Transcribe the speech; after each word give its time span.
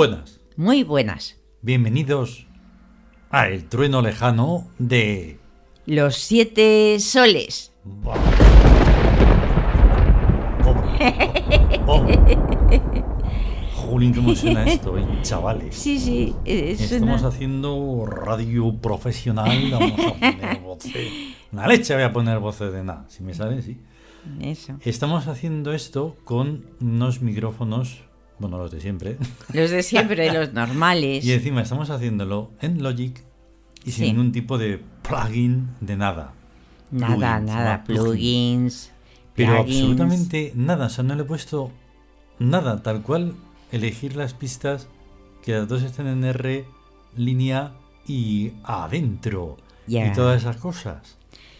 Buenas. 0.00 0.40
Muy 0.56 0.82
buenas. 0.82 1.36
Bienvenidos 1.60 2.46
a 3.28 3.48
El 3.48 3.68
Trueno 3.68 4.00
Lejano 4.00 4.66
de... 4.78 5.38
Los 5.84 6.16
siete 6.16 6.96
soles. 7.00 7.74
Buah. 7.84 8.16
¿Cómo? 10.64 10.82
¿Cómo? 11.84 12.08
Jolín, 13.74 14.14
¿cómo 14.14 14.34
suena 14.34 14.64
esto, 14.64 14.96
eh, 14.96 15.04
chavales? 15.20 15.74
Sí, 15.76 15.98
sí. 16.00 16.34
eh, 16.46 16.70
Estamos 16.80 17.20
suena- 17.20 17.28
haciendo 17.28 18.06
radio 18.06 18.74
profesional, 18.80 19.70
vamos 19.70 19.92
a 20.00 20.14
poner 20.14 20.60
voces. 20.60 21.12
Una 21.52 21.66
leche 21.66 21.92
voy 21.92 22.04
a 22.04 22.12
poner 22.14 22.38
voces 22.38 22.72
de 22.72 22.82
nada, 22.82 23.04
si 23.08 23.22
me 23.22 23.34
sale, 23.34 23.60
sí. 23.60 23.76
Eso. 24.40 24.78
Estamos 24.80 25.26
haciendo 25.26 25.74
esto 25.74 26.16
con 26.24 26.64
unos 26.80 27.20
micrófonos, 27.20 28.04
bueno, 28.40 28.58
los 28.58 28.70
de 28.72 28.80
siempre. 28.80 29.16
Los 29.54 29.70
de 29.70 29.82
siempre, 29.82 30.32
los 30.32 30.52
normales. 30.52 31.24
Y 31.24 31.32
encima 31.32 31.62
estamos 31.62 31.90
haciéndolo 31.90 32.50
en 32.60 32.82
Logic 32.82 33.22
y 33.84 33.92
sin 33.92 34.04
Sí. 34.06 34.10
ningún 34.12 34.32
tipo 34.32 34.58
de 34.58 34.82
plugin 35.02 35.68
de 35.80 35.96
nada. 35.96 36.32
Nada, 36.90 37.38
nada. 37.38 37.84
Plugins. 37.84 38.90
Pero 39.36 39.56
plugins. 39.56 39.76
absolutamente 39.78 40.52
nada, 40.56 40.86
o 40.86 40.90
sea, 40.90 41.04
no 41.04 41.14
le 41.14 41.22
he 41.22 41.24
puesto 41.24 41.70
nada, 42.38 42.82
tal 42.82 43.02
cual 43.02 43.34
elegir 43.72 44.16
las 44.16 44.34
pistas 44.34 44.88
que 45.42 45.52
las 45.52 45.68
dos 45.68 45.82
estén 45.82 46.06
en 46.08 46.24
R, 46.24 46.64
línea 47.16 47.72
y 48.06 48.52
adentro 48.64 49.56
y 49.86 49.98
todas 50.12 50.40
esas 50.42 50.56
cosas. 50.56 51.16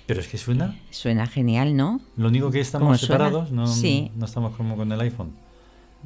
Pero 0.07 0.21
es 0.21 0.27
que 0.29 0.39
suena, 0.39 0.77
Suena 0.91 1.27
genial, 1.29 1.77
¿no? 1.77 2.01
lo 2.17 2.29
único 2.29 2.47
que 2.51 2.59
¿Cómo 2.59 2.63
estamos 2.63 3.01
separados, 3.01 3.53
no, 3.53 3.67
Sí. 3.69 4.11
no 4.17 4.25
estamos 4.27 4.57
como 4.57 4.77
con 4.77 4.91
el 4.91 5.01
iPhone. 5.01 5.33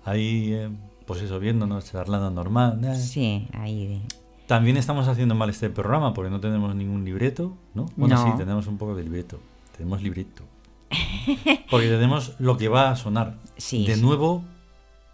Ahí, 0.04 0.52
eh, 0.52 0.68
pues 1.06 1.22
eso, 1.22 1.38
viéndonos, 1.40 1.90
charlando 1.90 2.30
normal. 2.30 2.80
eh. 2.84 2.94
Sí, 2.96 3.48
ahí. 3.52 4.02
También 4.46 4.76
estamos 4.76 5.08
haciendo 5.08 5.34
mal 5.34 5.48
este 5.50 5.70
programa 5.70 6.12
porque 6.12 6.30
no 6.30 6.38
tenemos 6.40 6.74
ningún 6.74 7.04
libreto, 7.04 7.56
¿no? 7.74 7.86
Bueno, 7.96 8.16
No. 8.16 8.24
sí, 8.32 8.36
tenemos 8.36 8.66
un 8.66 8.76
poco 8.76 8.94
de 8.94 9.02
libreto. 9.04 9.38
Tenemos 9.76 10.02
libreto. 10.02 10.42
Porque 11.70 11.88
tenemos 11.88 12.34
lo 12.38 12.56
que 12.56 12.68
va 12.68 12.90
a 12.90 12.96
sonar. 12.96 13.38
Sí, 13.56 13.84
de 13.86 13.96
sí. 13.96 14.02
nuevo, 14.02 14.44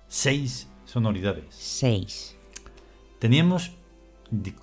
seis 0.09 0.69
sonoridades. 0.85 1.45
Seis. 1.51 2.37
Teníamos. 3.21 3.73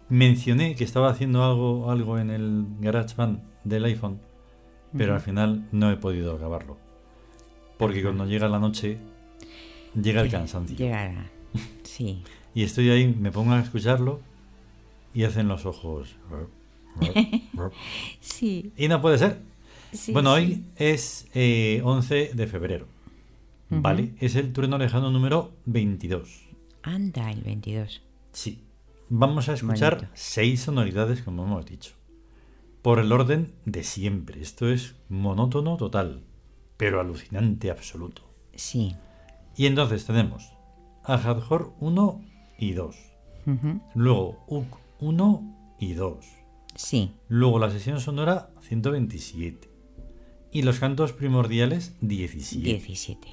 Mencioné 0.10 0.76
que 0.76 0.84
estaba 0.84 1.10
haciendo 1.10 1.44
algo, 1.44 1.90
algo 1.90 2.20
en 2.20 2.30
el 2.30 2.66
GarageBand 2.80 3.40
del 3.64 3.86
iPhone, 3.86 4.20
pero 4.96 5.14
al 5.16 5.20
final 5.22 5.68
no 5.72 5.90
he 5.92 5.98
podido 5.98 6.36
acabarlo. 6.36 6.78
Porque 7.78 8.02
cuando 8.04 8.26
llega 8.26 8.48
la 8.48 8.60
noche, 8.60 9.00
llega 10.02 10.22
el 10.22 10.30
cansancio. 10.30 10.76
Llegará. 10.78 11.30
Sí. 11.84 12.22
Y 12.54 12.64
estoy 12.64 12.90
ahí, 12.92 13.08
me 13.08 13.32
pongo 13.32 13.54
a 13.54 13.60
escucharlo 13.60 14.20
y 15.14 15.24
hacen 15.24 15.48
los 15.48 15.66
ojos. 15.66 16.16
Sí. 18.20 18.72
Y 18.78 18.88
no 18.88 19.02
puede 19.02 19.18
ser. 19.18 19.40
sí, 19.92 20.12
bueno, 20.12 20.36
sí. 20.36 20.42
hoy 20.42 20.64
es 20.76 21.28
eh, 21.34 21.82
11 21.84 22.32
de 22.34 22.48
febrero. 22.48 22.88
¿Vale? 23.70 24.14
Es 24.20 24.36
el 24.36 24.54
trueno 24.54 24.78
lejano 24.78 25.12
número 25.12 25.52
22. 25.66 26.44
Anda, 26.84 27.32
el 27.32 27.42
22. 27.42 28.02
Sí. 28.32 28.62
Vamos 29.10 29.50
a 29.50 29.54
escuchar 29.54 29.96
Bonito. 29.96 30.12
seis 30.16 30.62
sonoridades, 30.62 31.22
como 31.22 31.44
hemos 31.46 31.66
dicho. 31.66 31.94
Por 32.82 33.00
el 33.00 33.12
orden 33.12 33.54
de 33.66 33.84
siempre. 33.84 34.42
Esto 34.42 34.70
es 34.70 34.96
monótono 35.10 35.76
total, 35.78 36.22
pero 36.78 37.02
alucinante 37.02 37.70
absoluto. 37.72 38.22
Sí. 38.56 38.96
Y 39.58 39.66
entonces 39.66 40.06
tenemos 40.06 40.54
a 41.04 41.16
Hadjor 41.16 41.74
1 41.80 42.22
y 42.60 42.72
2. 42.74 42.96
Ujú. 43.48 43.82
Luego 43.96 44.44
UK 44.48 44.78
1 45.00 45.76
y 45.80 45.94
2. 45.94 46.26
Sí. 46.76 47.12
Luego 47.28 47.60
la 47.60 47.70
sesión 47.72 48.00
sonora 48.00 48.50
127. 48.62 49.70
Y 50.52 50.62
los 50.62 50.80
cantos 50.80 51.12
primordiales 51.14 51.96
17. 52.02 52.64
17. 52.64 53.28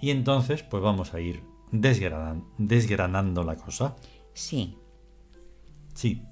Y 0.00 0.10
entonces 0.10 0.62
pues 0.62 0.82
vamos 0.82 1.14
a 1.14 1.20
ir 1.20 1.42
desgranan- 1.72 2.44
desgranando 2.58 3.42
la 3.44 3.56
cosa. 3.56 3.96
Sí. 4.34 4.76
Sí. 5.94 6.22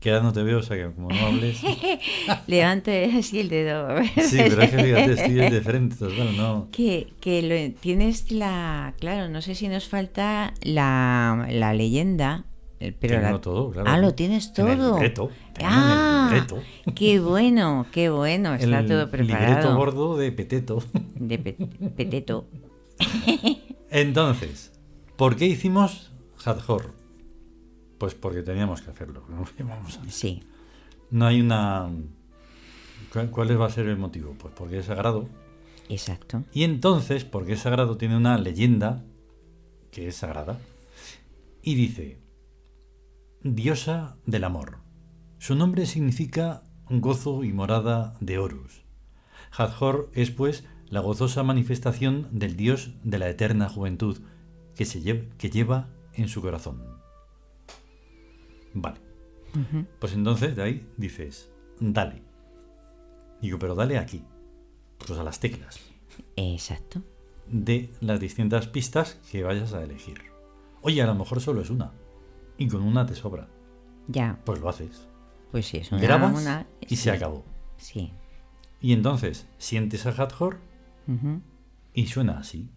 Que 0.00 0.10
ahora 0.10 0.22
no 0.22 0.32
te 0.32 0.44
veo, 0.44 0.58
o 0.58 0.62
sea 0.62 0.76
que 0.76 0.92
como 0.94 1.08
no 1.08 1.26
hables... 1.26 1.60
Levante 2.46 3.10
así 3.18 3.40
el 3.40 3.48
dedo. 3.48 3.88
Sí, 4.22 4.38
pero 4.48 4.62
es 4.62 4.70
que 4.70 4.78
fíjate, 4.84 5.12
estoy 5.12 5.34
de 5.34 5.60
frente, 5.60 5.96
total, 5.96 6.36
no... 6.36 6.68
Que, 6.70 7.08
que 7.20 7.42
lo- 7.42 7.80
tienes 7.80 8.30
la. 8.30 8.94
Claro, 9.00 9.28
no 9.28 9.42
sé 9.42 9.56
si 9.56 9.66
nos 9.66 9.88
falta 9.88 10.54
la, 10.62 11.48
la 11.50 11.74
leyenda. 11.74 12.44
eh, 12.78 12.94
Pero 12.98 13.16
Tengo 13.20 13.32
la- 13.32 13.40
todo, 13.40 13.70
claro. 13.72 13.90
Ah, 13.90 13.98
lo 13.98 14.14
tienes 14.14 14.52
En 14.56 14.68
el 14.68 14.76
todo. 14.78 14.94
libreto, 14.94 15.30
en 15.56 15.66
el 15.66 15.66
ah, 15.68 16.28
libreto. 16.32 16.62
qué 16.94 17.18
bueno, 17.18 17.86
qué 17.90 18.08
bueno. 18.08 18.54
Está 18.54 18.78
el 18.78 18.86
todo 18.86 18.98
libreto 19.06 19.10
preparado. 19.10 19.76
gordo 19.76 20.16
de 20.16 20.30
Peteto. 20.30 20.78
De 21.16 21.38
pe- 21.40 21.56
peteto. 21.96 22.46
Entonces, 23.90 24.72
¿por 25.16 25.34
qué 25.36 25.46
hicimos 25.46 26.12
Hadjor? 26.44 26.94
Pues 27.98 28.14
porque 28.14 28.42
teníamos 28.42 28.80
que 28.82 28.90
hacerlo. 28.90 29.24
¿no? 29.28 29.44
Vamos 29.66 29.98
a- 29.98 30.10
Sí. 30.10 30.42
No 31.10 31.26
hay 31.26 31.40
una... 31.40 31.90
¿Cuál 33.30 33.60
va 33.60 33.66
a 33.66 33.70
ser 33.70 33.86
el 33.86 33.96
motivo? 33.96 34.34
Pues 34.38 34.52
porque 34.54 34.78
es 34.80 34.86
sagrado. 34.86 35.28
Exacto. 35.88 36.44
Y 36.52 36.64
entonces, 36.64 37.24
porque 37.24 37.54
es 37.54 37.60
sagrado, 37.60 37.96
tiene 37.96 38.16
una 38.16 38.36
leyenda 38.36 39.02
que 39.90 40.08
es 40.08 40.16
sagrada. 40.16 40.58
Y 41.62 41.74
dice, 41.74 42.18
diosa 43.42 44.16
del 44.26 44.44
amor. 44.44 44.78
Su 45.38 45.54
nombre 45.54 45.86
significa 45.86 46.62
gozo 46.90 47.44
y 47.44 47.52
morada 47.52 48.14
de 48.20 48.38
Horus. 48.38 48.82
Hathor 49.56 50.10
es 50.14 50.30
pues 50.30 50.64
la 50.90 51.00
gozosa 51.00 51.42
manifestación 51.42 52.28
del 52.32 52.56
dios 52.56 52.92
de 53.02 53.18
la 53.18 53.28
eterna 53.30 53.68
juventud 53.70 54.18
que, 54.74 54.84
se 54.84 55.00
lle- 55.00 55.28
que 55.38 55.48
lleva 55.50 55.88
en 56.12 56.28
su 56.28 56.42
corazón. 56.42 56.82
Vale. 58.74 58.98
Pues 59.98 60.12
entonces 60.12 60.54
de 60.56 60.62
ahí 60.62 60.86
dices, 60.96 61.50
dale. 61.80 62.22
Digo, 63.40 63.58
pero 63.58 63.74
dale 63.74 63.98
aquí. 63.98 64.22
Pues 64.98 65.18
a 65.18 65.22
las 65.24 65.38
teclas 65.40 65.78
Exacto. 66.36 67.02
de 67.46 67.90
las 68.00 68.18
distintas 68.20 68.66
pistas 68.66 69.18
que 69.30 69.42
vayas 69.44 69.72
a 69.72 69.82
elegir. 69.82 70.18
Oye, 70.82 71.00
a 71.02 71.06
lo 71.06 71.14
mejor 71.14 71.40
solo 71.40 71.60
es 71.62 71.70
una. 71.70 71.92
Y 72.56 72.68
con 72.68 72.82
una 72.82 73.06
te 73.06 73.14
sobra. 73.14 73.48
Ya. 74.08 74.40
Pues 74.44 74.60
lo 74.60 74.68
haces. 74.68 75.06
Pues 75.50 75.66
sí, 75.66 75.78
es 75.78 75.92
una. 75.92 76.00
Grabas 76.00 76.40
una- 76.40 76.66
y 76.80 76.96
se 76.96 77.10
acabó. 77.10 77.44
Sí. 77.76 78.12
Y 78.80 78.92
entonces 78.92 79.48
sientes 79.58 80.04
a 80.06 80.10
Hathor 80.10 80.58
y 81.94 82.06
suena 82.06 82.38
así. 82.38 82.70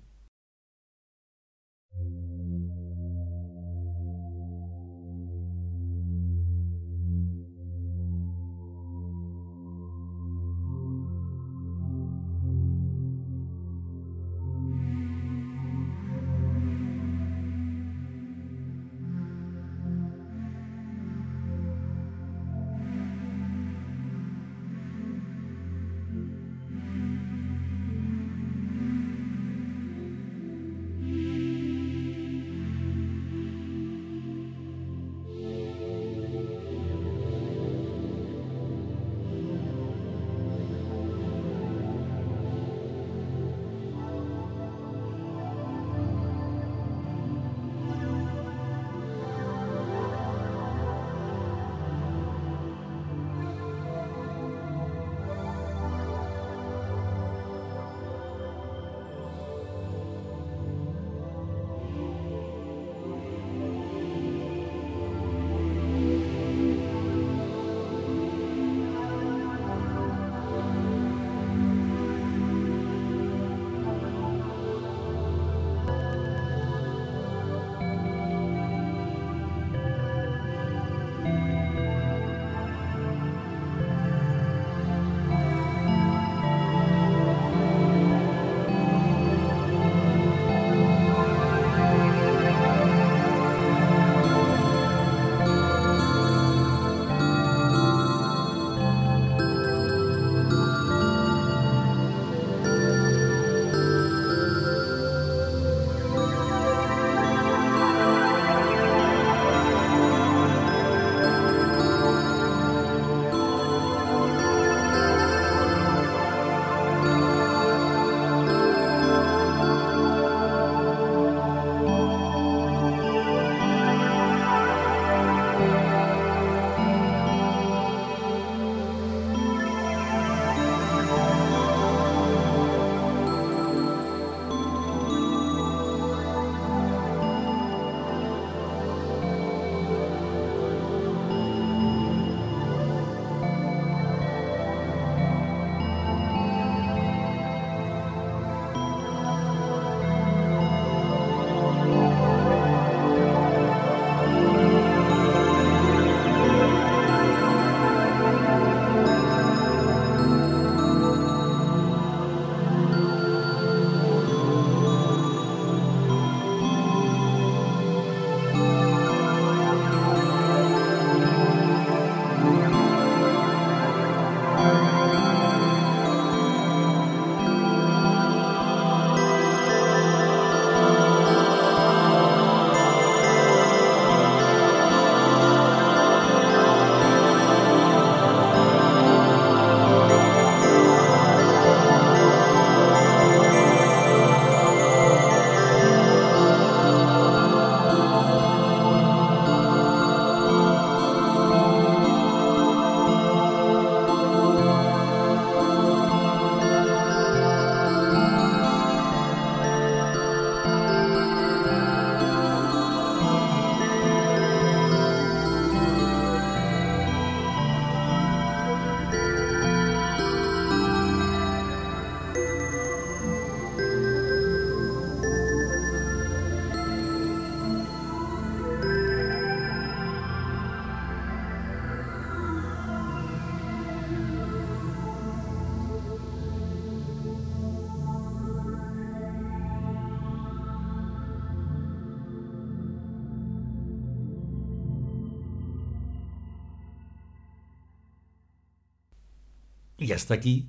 Y 250.11 250.13
hasta 250.13 250.33
aquí, 250.33 250.67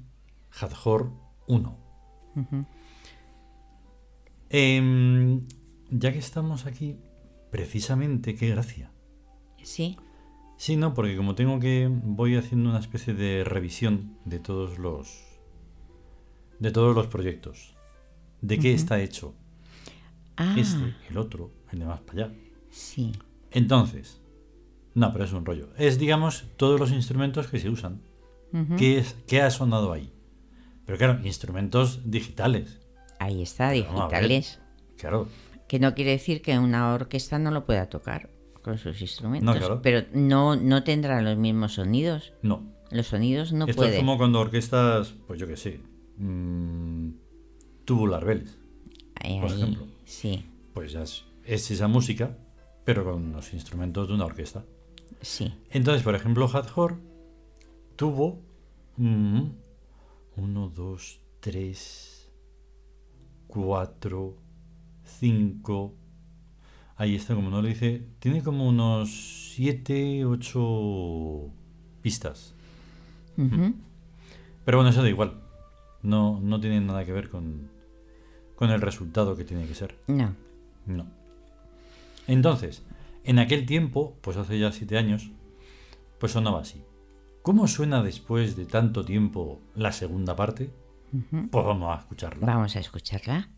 Hathor 0.53 1.11
1. 1.49 1.77
Em, 4.51 5.49
ya 5.91 6.13
que 6.13 6.21
estamos 6.21 6.65
aquí, 6.65 7.01
precisamente, 7.51 8.37
qué 8.37 8.51
gracia. 8.51 8.93
Sí. 9.65 9.97
Sí, 10.59 10.77
no, 10.77 10.95
porque 10.95 11.17
como 11.17 11.35
tengo 11.35 11.59
que. 11.59 11.89
voy 11.91 12.37
haciendo 12.37 12.71
una 12.71 12.79
especie 12.79 13.15
de 13.15 13.43
revisión 13.43 14.17
de 14.25 14.39
todos 14.39 14.79
los. 14.79 15.25
de 16.61 16.71
todos 16.71 16.95
los 16.95 17.09
proyectos. 17.09 17.75
De 18.43 18.61
qué 18.61 18.75
está 18.75 19.01
hecho 19.01 19.35
Ah, 20.37 20.55
este, 20.57 20.95
el 21.11 21.19
otro, 21.19 21.51
el 21.73 21.81
de 21.81 21.85
más 21.87 22.01
para 22.03 22.27
allá. 22.27 22.35
sí. 22.71 23.11
Entonces. 23.51 24.21
No, 24.95 25.11
pero 25.13 25.25
es 25.25 25.33
un 25.33 25.45
rollo. 25.45 25.71
Es, 25.79 25.99
digamos, 25.99 26.45
todos 26.57 26.79
los 26.79 26.93
instrumentos 26.93 27.49
que 27.49 27.59
se 27.59 27.71
usan. 27.71 28.03
¿Qué, 28.77 28.99
es, 28.99 29.17
¿Qué 29.27 29.41
ha 29.41 29.51
sonado 29.51 29.93
ahí? 29.93 30.13
Pero 30.85 30.99
claro, 30.99 31.21
instrumentos 31.25 32.11
digitales. 32.11 32.81
Ahí 33.19 33.43
está, 33.43 33.69
ver. 33.71 33.85
digitales. 33.87 34.61
Claro. 34.99 35.29
Que 35.69 35.79
no 35.79 35.95
quiere 35.95 36.11
decir 36.13 36.43
que 36.43 36.59
una 36.59 36.93
orquesta 36.95 37.39
no 37.39 37.51
lo 37.51 37.65
pueda 37.65 37.89
tocar 37.89 38.29
con 38.63 38.79
sus 38.79 39.01
instrumentos. 39.01 39.47
No, 39.55 39.59
claro. 39.59 39.81
Pero 39.83 40.07
no, 40.13 40.57
no 40.57 40.85
tendrá 40.85 41.23
los 41.23 41.37
mismos 41.39 41.75
sonidos. 41.75 42.33
No. 42.43 42.63
Los 42.91 43.07
sonidos 43.07 43.53
no 43.53 43.65
Esto 43.67 43.83
puede. 43.83 43.95
es 43.95 43.99
como 44.01 44.19
cuando 44.19 44.39
orquestas, 44.41 45.15
pues 45.27 45.41
yo 45.41 45.47
qué 45.47 45.57
sé, 45.57 45.81
mm, 46.19 47.11
tubular 47.85 48.25
bells. 48.25 48.59
Ahí, 49.15 49.41
por 49.41 49.51
ahí, 49.51 49.63
ejemplo. 49.63 49.87
Sí, 50.05 50.45
Pues 50.75 50.93
ya 50.93 51.03
es, 51.03 51.25
es 51.45 51.71
esa 51.71 51.89
música, 51.89 52.37
pero 52.85 53.05
con 53.05 53.33
los 53.33 53.53
instrumentos 53.55 54.09
de 54.09 54.15
una 54.15 54.27
orquesta. 54.27 54.65
sí. 55.23 55.55
Entonces, 55.71 56.03
por 56.03 56.15
ejemplo, 56.15 56.51
Hathor 56.53 56.99
tuvo 57.97 58.41
mm, 58.97 59.43
uno, 60.37 60.69
dos, 60.69 61.21
tres, 61.41 62.31
cuatro, 63.47 64.37
cinco. 65.05 65.95
Ahí 66.97 67.17
está, 67.17 67.35
como 67.35 67.51
no 67.51 67.63
lo 67.63 67.69
dice, 67.69 68.07
tiene 68.19 68.43
como 68.43 68.69
unos 68.69 69.53
siete, 69.55 70.25
ocho 70.25 71.51
pistas. 72.01 72.55
Ujú. 73.37 73.75
Pero 74.65 74.79
bueno, 74.79 74.91
eso 74.91 75.03
da 75.03 75.09
igual. 75.09 75.41
No, 76.03 76.41
no 76.41 76.61
tiene 76.61 76.81
nada 76.81 77.05
que 77.05 77.13
ver 77.13 77.29
con, 77.29 77.69
con 78.57 78.71
el 78.71 78.81
resultado 78.81 79.37
que 79.37 79.45
tiene 79.45 79.67
que 79.67 79.75
ser. 79.75 79.97
No. 80.07 80.35
No. 80.87 81.07
Entonces, 82.27 82.83
en 83.25 83.39
aquel 83.39 83.67
tiempo, 83.67 84.17
pues 84.21 84.37
hace 84.37 84.59
ya 84.59 84.73
siete 84.73 84.99
años, 84.99 85.31
pues 86.19 86.33
sonaba 86.33 86.61
así. 86.61 86.83
¿Cómo 87.43 87.67
suena 87.67 88.05
después 88.05 88.55
de 88.55 88.67
tanto 88.67 89.05
tiempo 89.05 89.61
la 89.75 89.91
segunda 89.91 90.37
parte? 90.37 90.71
Pues 91.51 91.67
vamos 91.67 91.93
a 91.93 91.99
escucharla. 92.01 92.47
Vamos 92.47 92.77
a 92.77 92.79
escucharla. 92.79 93.51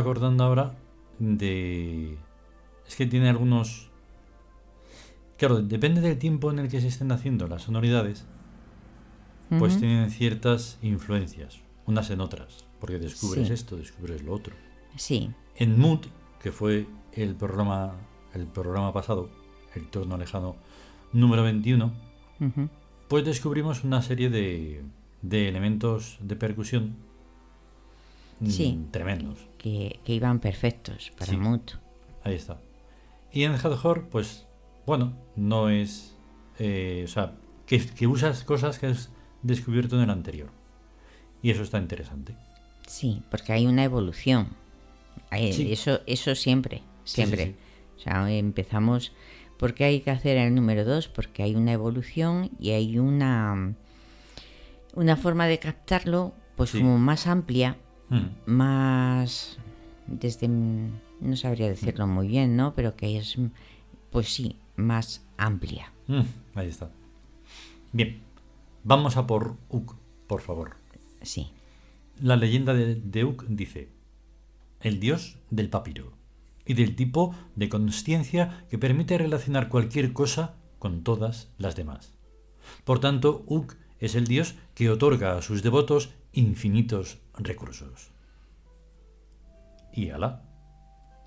Estaba 0.00 0.10
acordando 0.10 0.44
ahora 0.44 0.72
de... 1.18 2.16
Es 2.86 2.96
que 2.96 3.06
tiene 3.06 3.28
algunos... 3.28 3.90
Claro, 5.36 5.62
depende 5.62 6.00
del 6.00 6.18
tiempo 6.18 6.50
en 6.50 6.58
el 6.58 6.68
que 6.68 6.80
se 6.80 6.88
estén 6.88 7.12
haciendo 7.12 7.46
las 7.48 7.62
sonoridades, 7.62 8.26
pues 9.58 9.78
tienen 9.78 10.10
ciertas 10.10 10.78
influencias, 10.82 11.60
unas 11.86 12.10
en 12.10 12.20
otras, 12.20 12.66
porque 12.78 12.98
descubres 12.98 13.48
Sí. 13.48 13.54
esto, 13.54 13.76
descubres 13.76 14.22
lo 14.22 14.34
otro. 14.34 14.54
Sí, 14.96 15.30
En 15.56 15.78
Mood, 15.78 16.00
que 16.42 16.52
fue 16.52 16.86
el 17.12 17.34
programa, 17.36 17.94
el 18.34 18.46
programa 18.46 18.92
pasado, 18.92 19.30
el 19.74 19.88
torno 19.88 20.18
lejano 20.18 20.56
número 21.12 21.42
21, 21.42 21.90
ujú, 22.40 22.68
pues 23.08 23.24
descubrimos 23.24 23.82
una 23.82 24.02
serie 24.02 24.28
de, 24.28 24.82
de 25.22 25.48
elementos 25.48 26.18
de 26.20 26.36
percusión 26.36 26.96
Sí. 28.46 28.78
tremendos. 28.90 29.38
que, 29.58 30.00
que 30.04 30.14
iban 30.14 30.40
perfectos 30.40 31.12
para 31.18 31.30
Sí. 31.32 31.36
Mood. 31.36 31.60
Ahí 32.24 32.34
está. 32.34 32.60
Y 33.30 33.42
en 33.44 33.52
Hathor, 33.52 34.08
pues, 34.08 34.46
bueno, 34.86 35.12
no 35.36 35.68
es. 35.68 36.16
eh, 36.58 37.02
o 37.04 37.08
sea, 37.08 37.34
que, 37.66 37.78
que 37.84 38.06
usas 38.06 38.42
cosas 38.44 38.78
que 38.78 38.86
has 38.86 39.10
descubierto 39.42 39.96
en 39.96 40.02
el 40.02 40.10
anterior. 40.10 40.50
Y 41.42 41.50
eso 41.50 41.62
está 41.62 41.78
interesante. 41.78 42.34
Sí, 42.86 43.22
porque 43.30 43.52
hay 43.52 43.66
una 43.66 43.84
evolución. 43.84 44.48
Hay- 45.30 45.52
Sí. 45.52 45.72
Eso, 45.72 46.00
eso 46.06 46.34
siempre, 46.34 46.82
siempre. 47.04 47.44
sí, 47.46 47.56
O 47.98 48.00
sea, 48.02 48.30
empezamos. 48.32 49.12
porque 49.58 49.84
hay 49.84 50.00
que 50.00 50.10
hacer 50.10 50.38
el 50.38 50.54
número 50.54 50.84
2? 50.86 51.08
Porque 51.08 51.42
hay 51.42 51.54
una 51.54 51.72
evolución 51.72 52.50
y 52.58 52.70
hay 52.70 52.98
una 52.98 53.74
una 54.94 55.16
forma 55.16 55.46
de 55.46 55.58
captarlo, 55.58 56.34
pues 56.56 56.72
como 56.72 56.98
más 56.98 57.26
amplia, 57.26 57.76
Mm, 58.10 58.26
más 58.46 59.58
desde 60.06 60.48
no 60.48 61.36
sabría 61.36 61.68
decirlo 61.68 62.06
muy 62.06 62.26
bien, 62.26 62.56
¿no? 62.56 62.74
Pero 62.74 62.96
que 62.96 63.18
es, 63.18 63.36
pues 64.10 64.32
sí, 64.32 64.56
más 64.76 65.24
amplia. 65.36 65.92
mm, 66.08 66.22
ahí 66.54 66.68
está. 66.68 66.90
Bien, 67.92 68.20
vamos 68.84 69.16
a 69.16 69.26
por 69.26 69.56
Uk, 69.68 69.96
por 70.26 70.40
favor. 70.40 70.76
Sí. 71.22 71.52
La 72.20 72.36
leyenda 72.36 72.74
de, 72.74 72.96
de 72.96 73.24
Uk 73.24 73.44
dice: 73.48 73.88
el 74.80 75.00
dios 75.00 75.38
del 75.50 75.68
papiro 75.70 76.12
y 76.66 76.74
del 76.74 76.96
tipo 76.96 77.34
de 77.56 77.68
consciencia 77.68 78.64
que 78.70 78.78
permite 78.78 79.18
relacionar 79.18 79.68
cualquier 79.68 80.12
cosa 80.12 80.54
con 80.78 81.02
todas 81.02 81.48
las 81.58 81.76
demás. 81.76 82.12
Por 82.84 83.00
tanto, 83.00 83.44
Uk 83.46 83.74
es 83.98 84.14
el 84.14 84.26
dios 84.26 84.54
que 84.74 84.90
otorga 84.90 85.36
a 85.36 85.42
sus 85.42 85.62
devotos 85.62 86.10
infinitos 86.32 87.18
recursos. 87.40 88.10
Y 89.92 90.10
ala, 90.10 90.42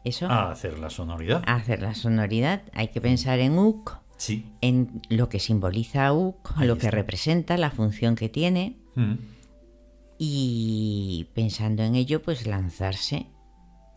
Eso, 0.05 0.27
a 0.29 0.51
hacer 0.51 0.79
la 0.79 0.89
sonoridad. 0.89 1.43
hacer 1.47 1.81
la 1.81 1.93
sonoridad, 1.95 2.63
hay 2.73 2.89
que 2.89 3.01
pensar 3.01 3.39
en 3.39 3.57
UC, 3.57 3.91
Sí. 4.17 4.45
en 4.61 5.01
lo 5.09 5.27
que 5.29 5.39
simboliza 5.39 6.13
UC, 6.13 6.53
Ahí 6.57 6.67
lo 6.67 6.77
que 6.77 6.89
representa, 6.91 7.57
la 7.57 7.71
función 7.71 8.15
que 8.15 8.29
tiene, 8.29 8.77
Mm, 8.95 9.13
y 10.17 11.29
pensando 11.33 11.83
en 11.83 11.95
ello, 11.95 12.21
pues 12.21 12.45
lanzarse. 12.47 13.27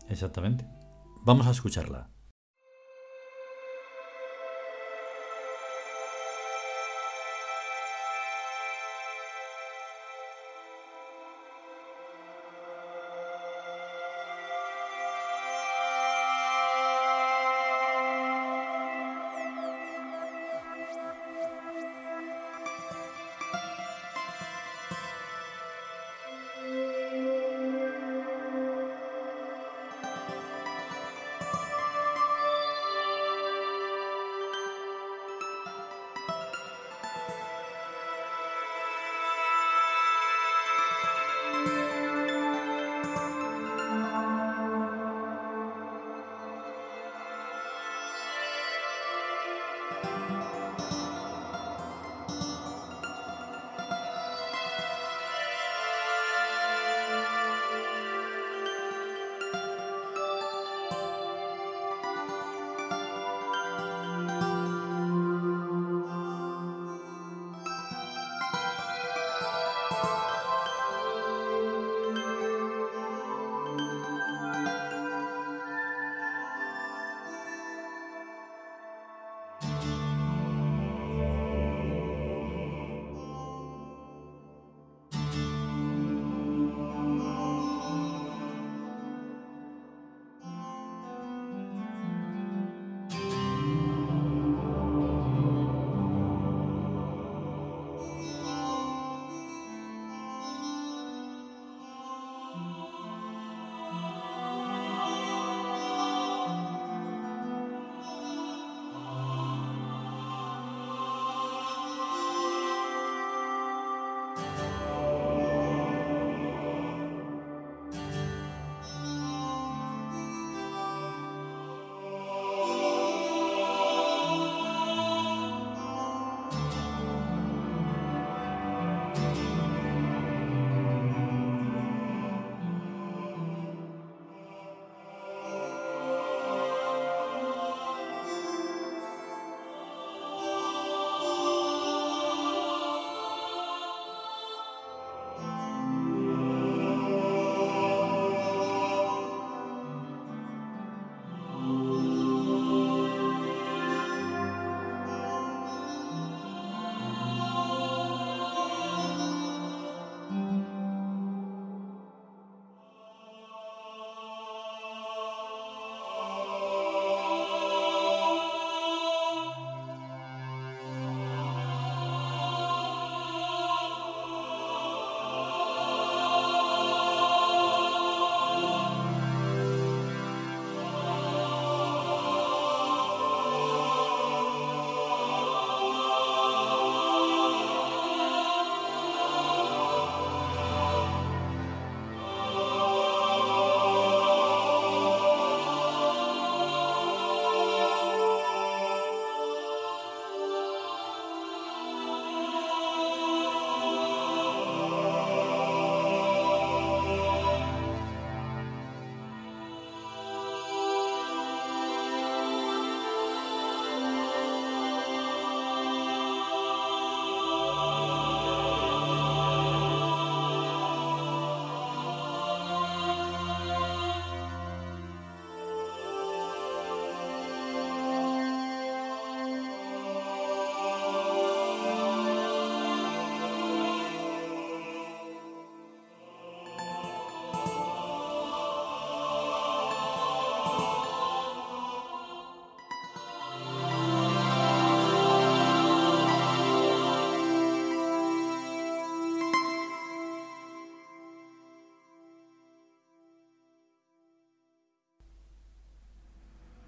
exactamente. 0.09 0.65
Vamos 1.23 1.47
a 1.47 1.51
escucharla. 1.51 2.09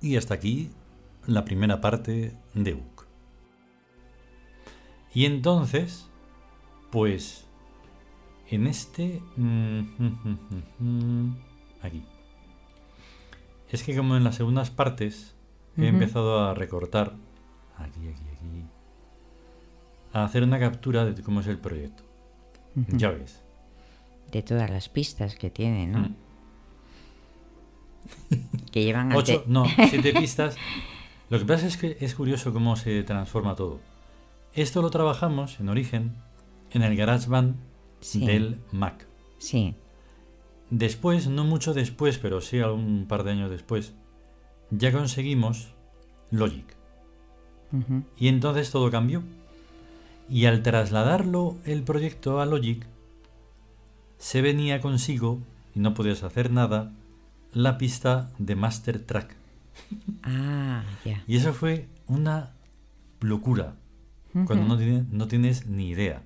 Y 0.01 0.15
hasta 0.15 0.33
aquí 0.33 0.71
la 1.25 1.45
primera 1.45 1.81
parte 1.81 2.33
de 2.53 2.73
UC. 2.73 3.07
Y 5.13 5.25
entonces, 5.25 6.07
pues, 6.91 7.45
en 8.49 8.67
este... 8.67 9.21
Aquí. 11.81 12.03
Es 13.69 13.83
que 13.83 13.95
como 13.95 14.17
en 14.17 14.23
las 14.23 14.35
segundas 14.35 14.69
partes 14.69 15.35
he 15.77 15.88
empezado 15.88 16.39
a 16.39 16.53
recortar, 16.53 17.13
aquí, 17.77 17.99
aquí, 17.99 18.23
aquí, 18.33 18.65
a 20.12 20.25
hacer 20.25 20.43
una 20.43 20.59
captura 20.59 21.05
de 21.05 21.21
cómo 21.21 21.39
es 21.39 21.47
el 21.47 21.57
proyecto. 21.57 22.03
Ya 22.75 23.12
ves. 23.12 23.41
De 24.31 24.41
todas 24.41 24.69
las 24.69 24.89
pistas 24.89 25.35
que 25.35 25.49
tiene, 25.49 25.88
¿no? 25.88 26.09
Que 28.71 28.84
llevan 28.84 29.12
Ocho, 29.13 29.43
no, 29.47 29.65
siete 29.89 30.13
pistas. 30.13 30.55
Lo 31.29 31.39
que 31.39 31.45
pasa 31.45 31.67
es 31.67 31.77
que 31.77 31.97
es 31.99 32.15
curioso 32.15 32.53
cómo 32.53 32.75
se 32.75 33.03
transforma 33.03 33.55
todo. 33.55 33.79
Esto 34.53 34.82
lo 34.82 34.89
trabajamos 34.89 35.60
en 35.60 35.69
origen 35.69 36.15
en 36.71 36.82
el 36.82 36.95
GarageBand 36.95 37.55
Sí. 38.01 38.25
del 38.25 38.60
Mac. 38.71 39.05
Sí. 39.38 39.75
Después, 40.69 41.27
no 41.27 41.43
mucho 41.43 41.73
después, 41.73 42.17
pero 42.17 42.41
sí 42.41 42.60
un 42.60 43.05
par 43.08 43.23
de 43.23 43.32
años 43.32 43.49
después, 43.49 43.93
ya 44.71 44.91
conseguimos 44.91 45.73
Logic. 46.32 46.65
Y 48.17 48.27
entonces 48.27 48.71
todo 48.71 48.89
cambió. 48.89 49.23
Y 50.29 50.45
al 50.45 50.62
trasladarlo 50.63 51.58
el 51.65 51.84
proyecto 51.84 52.39
a 52.39 52.45
Logic, 52.45 52.86
se 54.17 54.41
venía 54.41 54.79
consigo, 54.82 55.39
y 55.75 55.79
no 55.79 55.93
podías 55.93 56.23
hacer 56.23 56.51
nada, 56.51 56.91
la 57.53 57.77
pista 57.77 58.29
de 58.38 58.55
Master 58.55 58.99
Track. 59.05 59.35
Ah, 60.23 60.83
ya. 61.05 61.23
Y 61.27 61.38
eso 61.38 61.53
fue 61.53 61.88
una 62.07 62.53
locura, 63.21 63.75
cuando 64.33 64.65
no, 64.67 64.77
tiene- 64.77 65.05
no 65.12 65.27
tienes 65.27 65.67
ni 65.67 65.89
idea. 65.89 66.23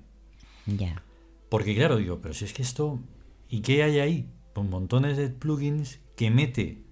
Ya. 0.66 1.02
Porque 1.48 1.74
claro, 1.74 1.96
digo, 1.96 2.20
pero 2.20 2.34
si 2.34 2.44
es 2.44 2.52
que 2.52 2.62
esto... 2.62 3.00
¿Y 3.48 3.60
qué 3.60 3.82
hay 3.82 3.98
ahí? 4.00 4.30
Pues 4.54 4.68
montones 4.68 5.16
de 5.16 5.28
plugins 5.28 6.00
que 6.16 6.30
mete, 6.30 6.82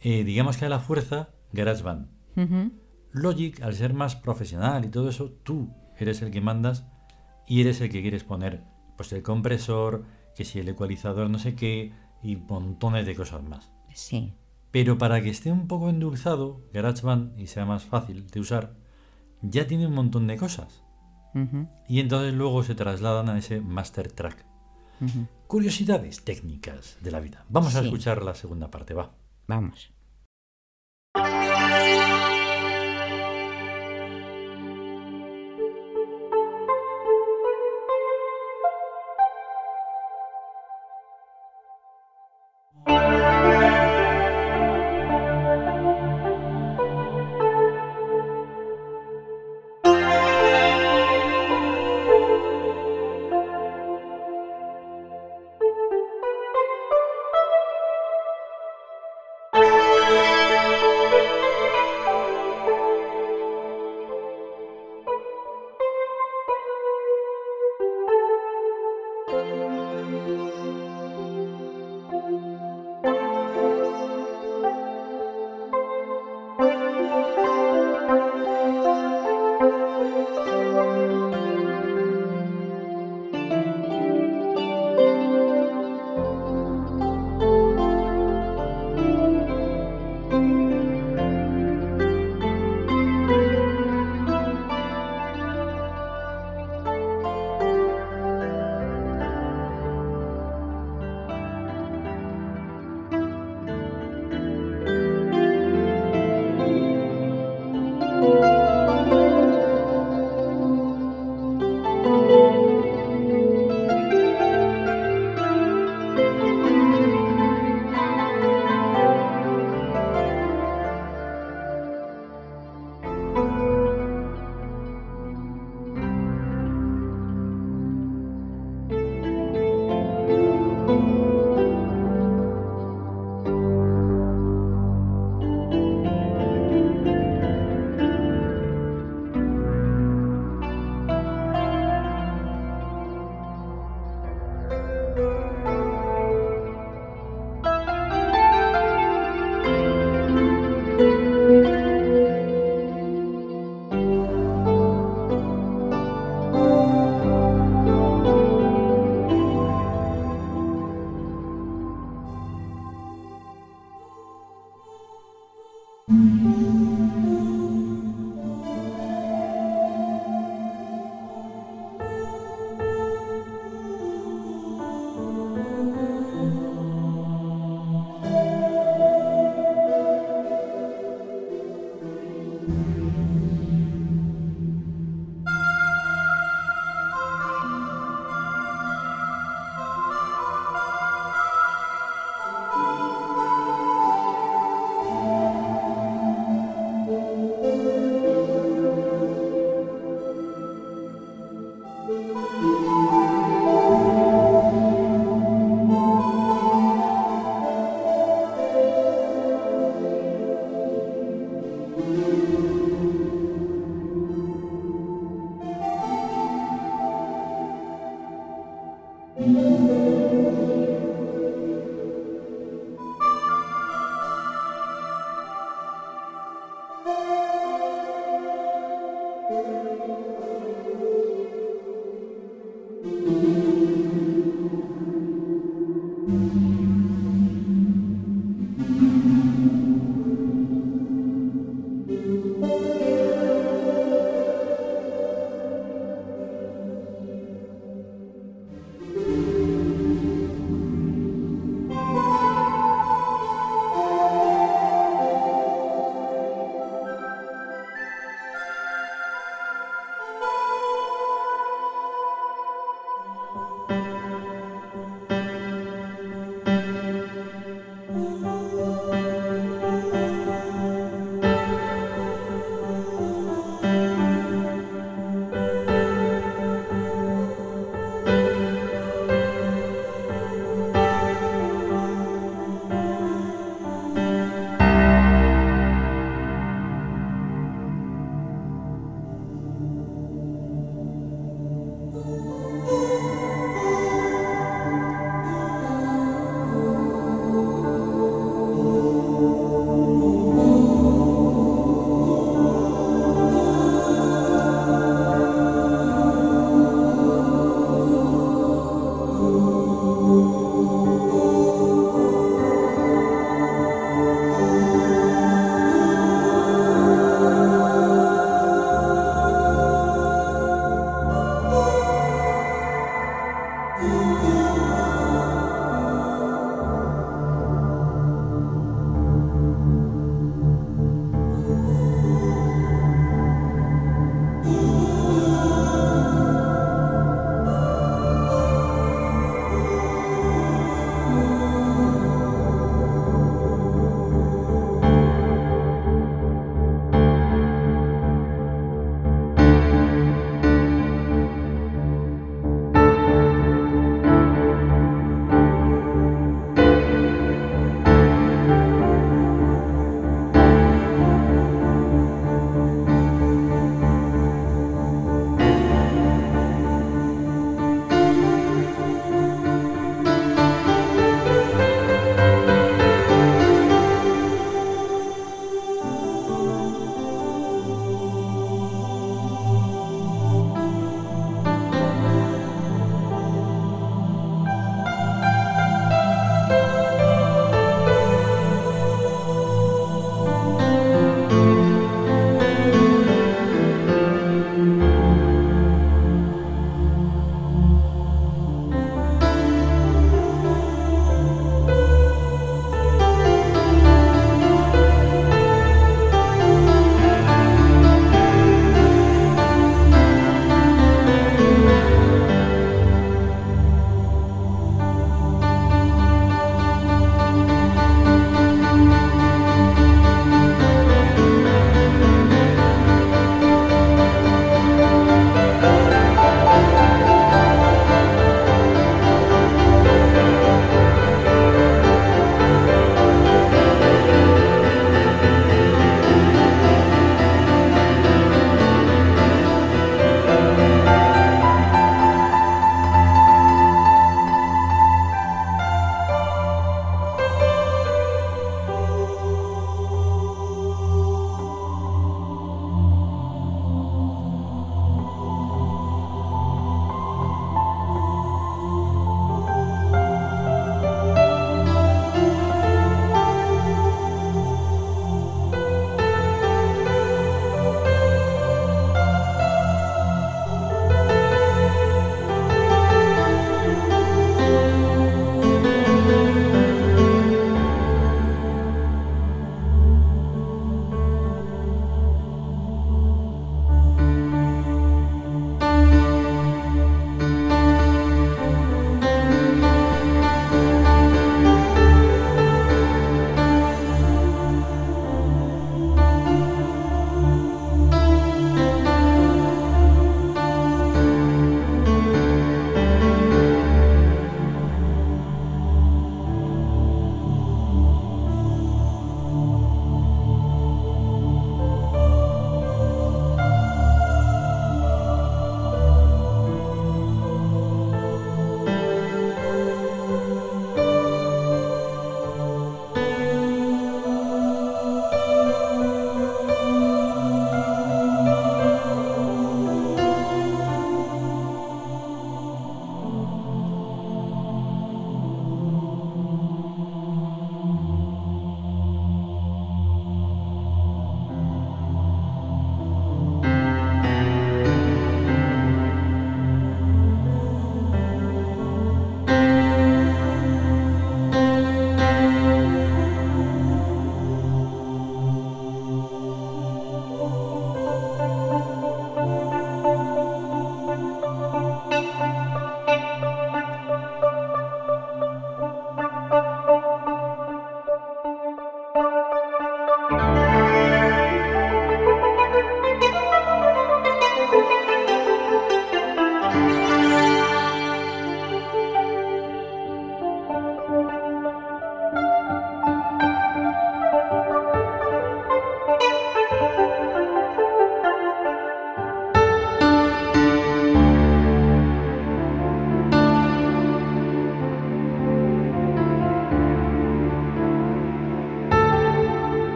eh, 0.00 0.24
digamos 0.24 0.56
que 0.56 0.64
a 0.66 0.68
la 0.68 0.80
fuerza, 0.80 1.30
GarageBand. 1.52 2.08
Ujú. 2.36 2.72
Logic, 3.12 3.62
al 3.62 3.74
ser 3.74 3.94
más 3.94 4.16
profesional 4.16 4.84
y 4.84 4.88
todo 4.88 5.08
eso, 5.08 5.30
tú 5.42 5.70
eres 5.98 6.20
el 6.22 6.30
que 6.30 6.40
mandas 6.40 6.84
y 7.46 7.60
eres 7.62 7.80
el 7.80 7.88
que 7.90 8.02
quieres 8.02 8.24
poner 8.24 8.62
pues 8.96 9.12
el 9.12 9.22
compresor, 9.22 10.04
que 10.36 10.44
si 10.44 10.58
el 10.58 10.68
ecualizador 10.68 11.30
no 11.30 11.38
sé 11.38 11.54
qué 11.54 11.92
y 12.22 12.36
montones 12.36 13.06
de 13.06 13.14
cosas 13.14 13.42
más. 13.42 13.70
Sí. 13.94 14.34
Pero 14.70 14.98
para 14.98 15.20
que 15.22 15.30
esté 15.30 15.50
un 15.50 15.66
poco 15.66 15.88
endulzado 15.88 16.62
GarageBand 16.72 17.38
y 17.38 17.46
sea 17.46 17.64
más 17.64 17.84
fácil 17.84 18.26
de 18.26 18.40
usar, 18.40 18.74
ya 19.42 19.66
tiene 19.66 19.86
un 19.86 19.94
montón 19.94 20.26
de 20.26 20.36
cosas. 20.36 20.82
Y 21.88 22.00
entonces 22.00 22.34
luego 22.34 22.64
se 22.64 22.74
trasladan 22.74 23.28
a 23.28 23.38
ese 23.38 23.60
master 23.60 24.10
track. 24.10 24.44
Curiosidades 25.46 26.24
técnicas 26.24 26.98
de 27.00 27.10
la 27.12 27.20
vida. 27.20 27.44
Vamos 27.48 27.76
a 27.76 27.80
escuchar 27.80 28.22
la 28.22 28.34
segunda 28.34 28.70
parte, 28.70 28.94
va. 28.94 29.12
Vamos. 29.46 29.92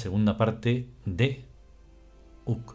Segunda 0.00 0.36
parte 0.36 0.86
de. 1.06 1.44
Uk. 2.46 2.74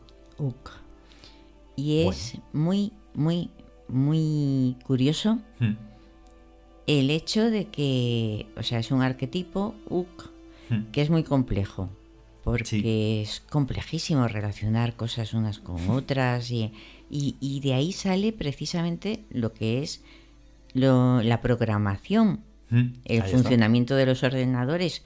Y 1.76 2.04
es 2.08 2.38
muy, 2.54 2.92
muy, 3.14 3.50
muy 3.90 4.78
curioso 4.86 5.40
Hmm. 5.60 5.74
el 6.88 7.10
hecho 7.10 7.50
de 7.50 7.66
que, 7.66 8.48
o 8.58 8.64
sea, 8.64 8.80
es 8.80 8.92
un 8.92 9.02
arquetipo 9.02 9.76
Uk 9.90 10.30
Hmm. 10.70 10.92
que 10.92 11.02
es 11.02 11.10
muy 11.10 11.24
complejo, 11.24 11.90
porque 12.44 12.66
Sí. 12.66 12.82
es 13.22 13.42
complejísimo 13.50 14.28
relacionar 14.28 14.96
cosas 14.96 15.34
unas 15.34 15.60
con 15.60 15.90
otras 15.90 16.50
y, 16.52 16.72
y- 17.10 17.36
y 17.40 17.60
de 17.60 17.74
ahí 17.74 17.92
sale 17.92 18.32
precisamente 18.34 19.24
lo 19.30 19.54
que 19.54 19.82
es 19.84 20.02
lo- 20.74 21.22
la 21.22 21.40
programación, 21.42 22.42
Hmm. 22.70 22.78
el 23.06 23.22
Ahí 23.22 23.28
está. 23.28 23.30
funcionamiento 23.38 23.96
de 23.96 24.06
los 24.08 24.24
ordenadores, 24.24 25.04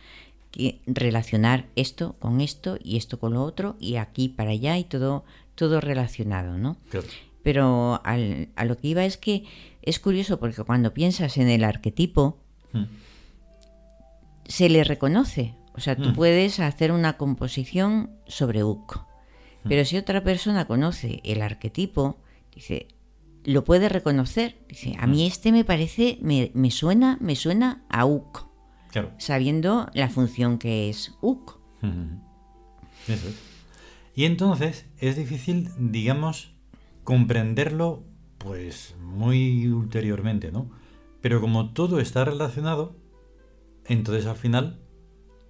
relacionar 0.85 1.65
esto 1.75 2.15
con 2.19 2.41
esto 2.41 2.77
y 2.83 2.97
esto 2.97 3.19
con 3.19 3.33
lo 3.33 3.43
otro 3.43 3.75
y 3.79 3.95
aquí 3.95 4.29
para 4.29 4.51
allá 4.51 4.77
y 4.77 4.83
todo, 4.83 5.23
todo 5.55 5.79
relacionado, 5.81 6.57
¿no? 6.57 6.77
Claro. 6.89 7.07
Pero 7.43 8.01
al- 8.03 8.49
a 8.55 8.65
lo 8.65 8.77
que 8.77 8.89
iba 8.89 9.05
es 9.05 9.17
que 9.17 9.43
es 9.81 9.99
curioso 9.99 10.39
porque 10.39 10.63
cuando 10.63 10.93
piensas 10.93 11.37
en 11.37 11.49
el 11.49 11.63
arquetipo, 11.63 12.37
Hmm. 12.73 12.83
se 14.45 14.69
le 14.69 14.83
reconoce. 14.83 15.55
O 15.75 15.79
sea, 15.79 15.95
tú 15.95 16.09
Mm. 16.09 16.13
puedes 16.13 16.59
hacer 16.59 16.91
una 16.91 17.17
composición 17.17 18.11
sobre 18.27 18.63
Uk. 18.63 18.97
Mm. 19.63 19.69
Pero 19.69 19.85
si 19.85 19.97
otra 19.97 20.23
persona 20.23 20.65
conoce 20.65 21.21
el 21.23 21.41
arquetipo, 21.41 22.17
dice, 22.53 22.87
lo 23.45 23.63
puede 23.63 23.87
reconocer. 23.89 24.57
Dice, 24.67 24.95
a 24.99 25.07
mí 25.07 25.25
este 25.25 25.51
me 25.51 25.63
parece, 25.63 26.17
me, 26.21 26.51
me 26.53 26.71
suena, 26.71 27.17
me 27.21 27.35
suena 27.35 27.83
a 27.89 28.05
Uk, 28.05 28.48
Claro. 28.91 29.11
sabiendo 29.17 29.87
la 29.93 30.09
función 30.09 30.57
que 30.57 30.89
es. 30.89 31.15
Ujú. 31.21 31.49
Eso 33.07 33.27
es. 33.29 33.35
Y 34.15 34.25
entonces 34.25 34.85
es 34.97 35.15
difícil, 35.15 35.69
digamos, 35.77 36.51
comprenderlo, 37.03 38.03
pues 38.37 38.95
muy 39.01 39.67
ulteriormente, 39.67 40.51
¿no? 40.51 40.69
Pero 41.21 41.41
como 41.41 41.71
todo 41.73 41.99
está 41.99 42.25
relacionado, 42.25 42.95
entonces 43.85 44.25
al 44.25 44.35
final 44.35 44.79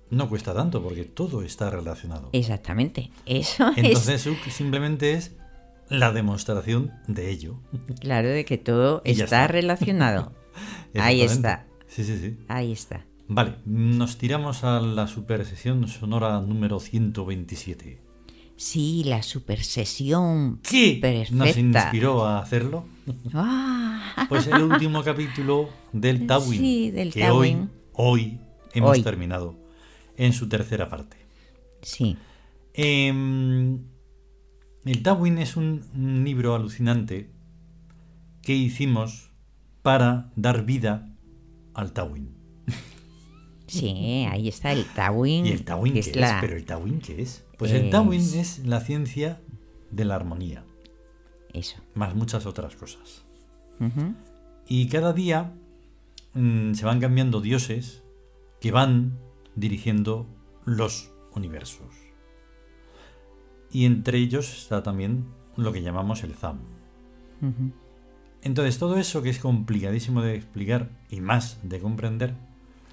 no 0.10 0.28
cuesta 0.30 0.54
tanto, 0.54 0.82
porque 0.82 1.06
todo 1.06 1.44
está 1.44 1.70
relacionado. 1.70 2.30
Exactamente. 2.34 3.12
Eso 3.26 3.72
Entonces 3.76 4.26
Uk 4.28 4.44
simplemente 4.50 5.14
es 5.14 5.36
la 5.88 6.12
demostración 6.12 6.92
de 7.08 7.30
ello. 7.30 7.60
es 7.90 8.00
claro 8.00 8.30
de 8.30 8.46
que 8.46 8.58
todo 8.58 9.02
está 9.06 9.24
está. 9.26 9.48
relacionado. 9.48 10.34
Ahí 10.96 11.22
está. 11.22 11.66
Sí, 11.88 12.04
sí, 12.04 12.18
sí. 12.18 12.38
Ahí 12.48 12.72
está. 12.72 13.06
Vale, 13.32 13.56
nos 13.66 14.18
tiramos 14.18 14.64
a 14.64 14.80
la 14.82 15.08
super 15.08 15.46
sesión 15.46 15.88
sonora 15.88 16.42
número 16.42 16.80
127. 16.80 18.02
Sí, 18.56 19.04
la 19.06 19.22
super 19.24 19.64
sesión 19.64 20.60
¿Qué 20.64 20.98
perfecta. 21.00 21.36
nos 21.46 21.56
inspiró 21.58 22.26
a 22.26 22.40
hacerlo? 22.40 22.86
Ah, 23.34 24.26
Pues 24.28 24.48
el 24.48 24.64
último 24.64 25.04
capítulo 25.04 25.70
del 25.94 26.26
Tawin, 26.28 26.60
Sí, 26.60 26.92
del 26.92 27.14
que 27.14 27.22
Tawin. 27.22 27.70
hoy, 27.94 28.34
hoy 28.34 28.40
hemos 28.74 28.92
Hoy. 28.98 29.04
terminado 29.04 29.56
en 30.18 30.34
su 30.34 30.50
tercera 30.50 30.90
parte. 30.90 31.18
sí. 31.82 32.18
Em, 32.74 33.80
el 34.86 35.04
Tawin 35.04 35.38
es 35.40 35.56
un, 35.58 35.84
un 35.96 36.24
libro 36.24 36.56
alucinante 36.56 37.30
que 38.42 38.56
hicimos 38.56 39.32
para 39.82 40.32
dar 40.36 40.66
vida 40.66 41.10
al 41.74 41.92
Tawin. 41.94 42.38
Sí, 43.70 44.26
ahí 44.30 44.48
está 44.48 44.72
el 44.72 44.86
Tawin. 44.86 45.46
¿Y 45.48 45.50
el 45.50 45.64
Tawin 45.64 45.94
que 45.94 46.02
qué 46.02 46.10
es? 46.12 46.16
la- 46.16 46.40
¿Pero 46.42 46.56
el 46.58 46.66
Tawin 46.66 47.00
qué 47.00 47.22
es? 47.22 47.46
Pues 47.58 47.72
el 47.72 47.90
Tawin 47.90 48.20
Es- 48.22 48.60
la 48.66 48.80
ciencia 48.82 49.42
de 49.92 50.06
la 50.06 50.16
armonía, 50.16 50.64
Eso. 51.54 51.78
más 51.96 52.16
muchas 52.16 52.46
otras 52.46 52.76
cosas. 52.76 53.24
Y 54.68 54.88
cada 54.90 55.14
día 55.14 55.54
mm, 56.34 56.74
se 56.74 56.86
van 56.86 57.00
cambiando 57.00 57.42
dioses 57.42 58.04
que 58.62 58.72
van 58.72 59.18
dirigiendo 59.56 60.28
los 60.66 61.12
universos. 61.34 61.88
Y 63.72 63.86
entre 63.86 64.18
ellos 64.20 64.52
está 64.64 64.84
también 64.84 65.26
lo 65.56 65.72
que 65.74 65.82
llamamos 65.82 66.24
el 66.24 66.34
Zam. 66.36 66.60
Entonces 68.42 68.78
todo 68.80 68.98
eso 68.98 69.22
que 69.22 69.30
es 69.30 69.40
complicadísimo 69.40 70.22
de 70.22 70.36
explicar 70.36 70.90
y 71.10 71.22
más 71.22 71.60
de 71.64 71.80
comprender, 71.80 72.34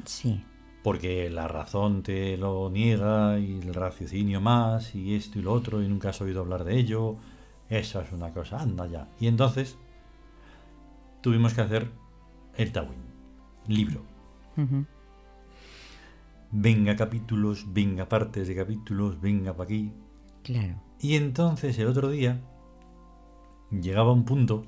Sí. 0.04 0.42
Porque 0.86 1.28
la 1.30 1.48
razón 1.48 2.04
te 2.04 2.36
lo 2.36 2.70
niega 2.70 3.40
y 3.40 3.58
el 3.58 3.74
raciocinio 3.74 4.40
más 4.40 4.94
y 4.94 5.16
esto 5.16 5.40
y 5.40 5.42
lo 5.42 5.52
otro 5.52 5.82
y 5.82 5.88
nunca 5.88 6.10
has 6.10 6.20
oído 6.20 6.42
hablar 6.42 6.62
de 6.62 6.78
ello, 6.78 7.16
eso 7.68 8.00
es 8.00 8.12
una 8.12 8.32
cosa, 8.32 8.60
anda 8.60 8.86
ya. 8.86 9.08
Y 9.18 9.26
entonces 9.26 9.76
tuvimos 11.22 11.54
que 11.54 11.62
hacer 11.62 11.90
el 12.54 12.70
Tawin, 12.70 13.00
libro. 13.66 14.02
Venga 16.52 16.94
capítulos, 16.94 17.66
venga 17.72 18.08
partes 18.08 18.46
de 18.46 18.54
capítulos, 18.54 19.20
venga 19.20 19.54
para 19.54 19.64
aquí. 19.64 19.92
Claro. 20.44 20.80
Y 21.00 21.16
entonces 21.16 21.76
el 21.80 21.88
otro 21.88 22.10
día 22.10 22.40
llegaba 23.72 24.12
un 24.12 24.24
punto 24.24 24.64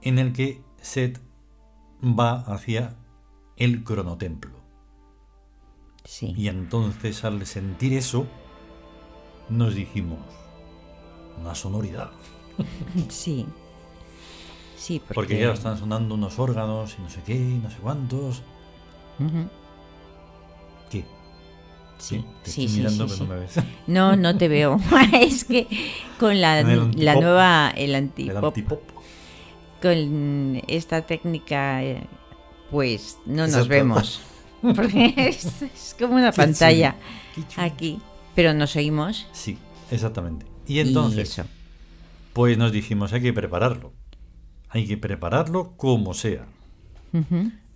en 0.00 0.18
el 0.18 0.32
que 0.32 0.62
Set 0.80 1.20
va 2.02 2.40
hacia 2.40 2.96
el 3.58 3.84
cronotemplo. 3.84 4.59
Sí. 6.10 6.34
Y 6.36 6.48
entonces 6.48 7.22
al 7.22 7.46
sentir 7.46 7.92
eso, 7.92 8.26
nos 9.48 9.76
dijimos, 9.76 10.18
una 11.40 11.54
sonoridad. 11.54 12.10
Sí. 13.08 13.46
Sí, 14.76 14.98
porque... 14.98 15.14
Porque 15.14 15.38
ya 15.38 15.52
están 15.52 15.78
sonando 15.78 16.16
unos 16.16 16.40
órganos 16.40 16.96
y 16.98 17.02
no 17.02 17.08
sé 17.10 17.22
qué, 17.24 17.34
y 17.36 17.60
no 17.62 17.70
sé 17.70 17.76
cuántos. 17.80 18.42
¿Qué? 20.90 21.04
Sí, 21.98 22.24
Te 22.42 22.50
sí, 22.50 22.64
estoy 22.64 22.68
sí, 22.68 22.78
mirando, 22.78 23.08
sí, 23.08 23.14
pero 23.16 23.28
no 23.28 23.34
me 23.34 23.40
ves. 23.42 23.54
No, 23.86 24.16
no 24.16 24.36
te 24.36 24.48
veo. 24.48 24.80
es 25.12 25.44
que 25.44 25.68
con 26.18 26.40
la, 26.40 26.58
el 26.58 27.04
la 27.04 27.14
nueva, 27.14 27.70
el 27.76 27.90
El 27.90 27.94
antipop, 27.94 28.44
antipop. 28.46 28.80
con 29.80 30.60
esta 30.66 31.02
técnica, 31.02 31.84
eh, 31.84 32.02
pues 32.68 33.18
no 33.26 33.46
nos 33.46 33.68
vemos. 33.68 34.22
Porque 34.62 35.14
es, 35.16 35.62
es 35.62 35.96
como 35.98 36.14
una 36.14 36.32
pantalla 36.32 36.96
aquí. 37.56 37.98
Pero 38.34 38.54
nos 38.54 38.76
oímos. 38.76 39.26
Sí, 39.32 39.58
exactamente. 39.90 40.46
Y 40.66 40.78
entonces, 40.78 41.42
pues 42.32 42.56
nos 42.56 42.72
dijimos, 42.72 43.12
hay 43.12 43.22
que 43.22 43.32
prepararlo. 43.32 43.92
Hay 44.68 44.86
que 44.86 44.96
prepararlo 44.96 45.76
como 45.76 46.14
sea. 46.14 46.46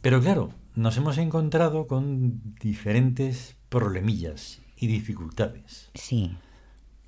Pero 0.01 0.20
claro, 0.20 0.51
nos 0.76 0.97
hemos 0.97 1.18
encontrado 1.18 1.87
con 1.89 2.55
diferentes 2.61 3.57
problemillas 3.68 4.61
y 4.76 4.87
dificultades. 4.87 5.91
Sí, 5.95 6.37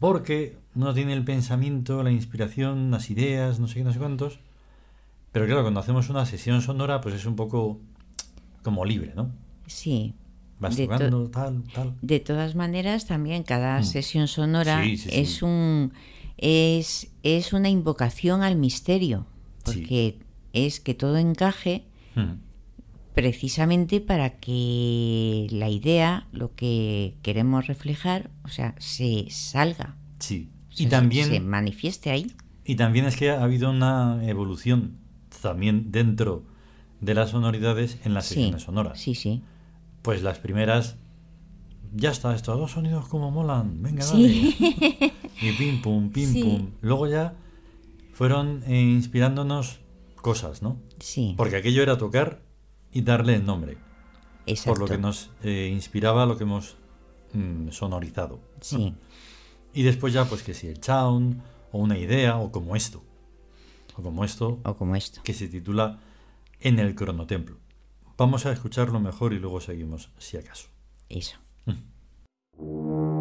Porque 0.01 0.59
uno 0.75 0.93
tiene 0.93 1.13
el 1.13 1.25
pensamiento, 1.25 2.03
la 2.03 2.11
inspiración, 2.11 2.91
las 2.91 3.11
ideas, 3.11 3.61
no 3.61 3.69
sé 3.69 3.75
qué, 3.75 3.85
no 3.85 3.93
sé 3.93 3.99
cuántos. 3.99 4.41
Pero 5.33 5.47
claro, 5.47 5.63
cuando 5.63 5.81
hacemos 5.81 6.09
una 6.09 6.27
sesión 6.27 6.63
sonora, 6.63 7.01
pues 7.01 7.15
es 7.15 7.27
un 7.27 7.37
poco 7.37 7.81
como 8.63 8.85
libre, 8.85 9.13
¿no? 9.15 9.31
Sí. 9.67 10.15
De 10.59 10.89
tal, 10.89 11.63
tal. 11.75 11.95
De 12.01 12.19
todas 12.21 12.55
maneras, 12.55 13.05
también 13.07 13.43
cada 13.43 13.81
Mm. 13.81 13.85
sesión 13.85 14.27
sonora 14.29 14.83
Sí, 14.83 14.97
sí, 14.97 15.11
sí. 15.11 15.17
es 15.21 15.43
un 15.43 15.93
es, 16.39 17.11
es 17.23 17.53
una 17.55 17.69
invocación 17.71 18.43
al 18.43 18.57
misterio, 18.57 19.27
porque 19.65 20.19
es 20.53 20.81
que 20.81 20.95
todo 20.95 21.17
encaje 21.19 21.85
Mm. 22.15 22.41
precisamente 23.15 24.01
para 24.01 24.39
que 24.39 25.47
la 25.51 25.69
idea, 25.71 26.27
lo 26.33 26.55
que 26.55 27.15
queremos 27.23 27.67
reflejar, 27.67 28.31
o 28.45 28.49
sea, 28.49 28.75
se 28.79 29.27
salga. 29.31 29.97
Sí. 30.19 30.51
o 30.69 30.73
Y 30.73 30.77
sea, 30.85 30.89
también, 30.91 31.29
se 31.29 31.41
manifieste 31.41 32.11
ahí. 32.11 32.27
y 32.65 32.75
también 32.77 33.07
es 33.07 33.17
que 33.17 33.31
ha 33.31 33.43
habido 33.43 33.71
una 33.71 34.21
evolución 34.27 34.99
también 35.41 35.91
dentro 35.93 36.45
de 37.01 37.15
las 37.15 37.31
sonoridades 37.31 37.99
en 38.05 38.13
las 38.15 38.27
sesiones 38.27 38.63
sonoras. 38.63 38.99
sí, 39.01 39.15
sí. 39.15 39.43
Pues 40.07 40.23
las 40.23 40.39
primeras, 40.39 40.99
ya 41.93 42.13
está, 42.13 42.33
estos 42.33 42.57
dos 42.57 42.71
sonidos 42.71 43.09
como 43.09 43.33
molan, 43.33 43.83
venga, 43.83 44.03
Sí. 44.05 44.55
dale. 44.61 45.13
Y 45.43 45.53
pim 45.59 45.83
pum, 45.83 46.11
pim 46.13 46.33
Sí. 46.33 46.43
pum. 46.45 46.71
Luego 46.81 47.09
ya 47.09 47.35
fueron 48.13 48.63
eh, 48.69 48.81
inspirándonos 48.81 49.81
cosas, 50.15 50.63
¿no? 50.63 50.81
Sí, 51.01 51.35
Porque 51.37 51.57
aquello 51.57 51.83
era 51.83 51.99
tocar 51.99 52.41
y 52.93 53.03
darle 53.03 53.35
el 53.35 53.45
nombre, 53.45 53.79
exacto. 54.47 54.71
por 54.71 54.79
lo 54.79 54.87
que 54.87 54.97
nos 55.03 55.31
eh, 55.43 55.71
inspiraba 55.73 56.25
lo 56.25 56.37
que 56.39 56.45
hemos 56.45 56.77
mm, 57.33 57.71
sonorizado. 57.71 58.39
Sí, 58.61 58.95
Y 59.75 59.83
después 59.83 60.15
ya, 60.15 60.25
pues 60.27 60.45
que 60.45 60.55
si 60.55 60.69
el 60.69 60.81
sound, 60.83 61.43
o 61.73 61.79
una 61.81 61.99
idea, 61.99 62.37
o 62.39 62.53
como 62.53 62.77
esto. 62.77 63.03
O 63.97 64.03
como 64.03 64.25
esto, 64.25 64.61
o 64.65 64.77
como 64.77 64.95
esto. 64.95 65.21
que 65.25 65.35
se 65.35 65.49
titula 65.49 65.99
En 66.61 66.79
el 66.79 66.95
cronotemplo. 66.95 67.57
Vamos 68.17 68.47
a 68.47 68.53
escucharlo 68.53 68.99
mejor 68.99 69.33
y 69.35 69.39
luego 69.39 69.61
seguimos, 69.61 70.11
si 70.19 70.39
acaso. 70.39 70.69
Eso. 71.09 71.37
Mm. 71.67 73.16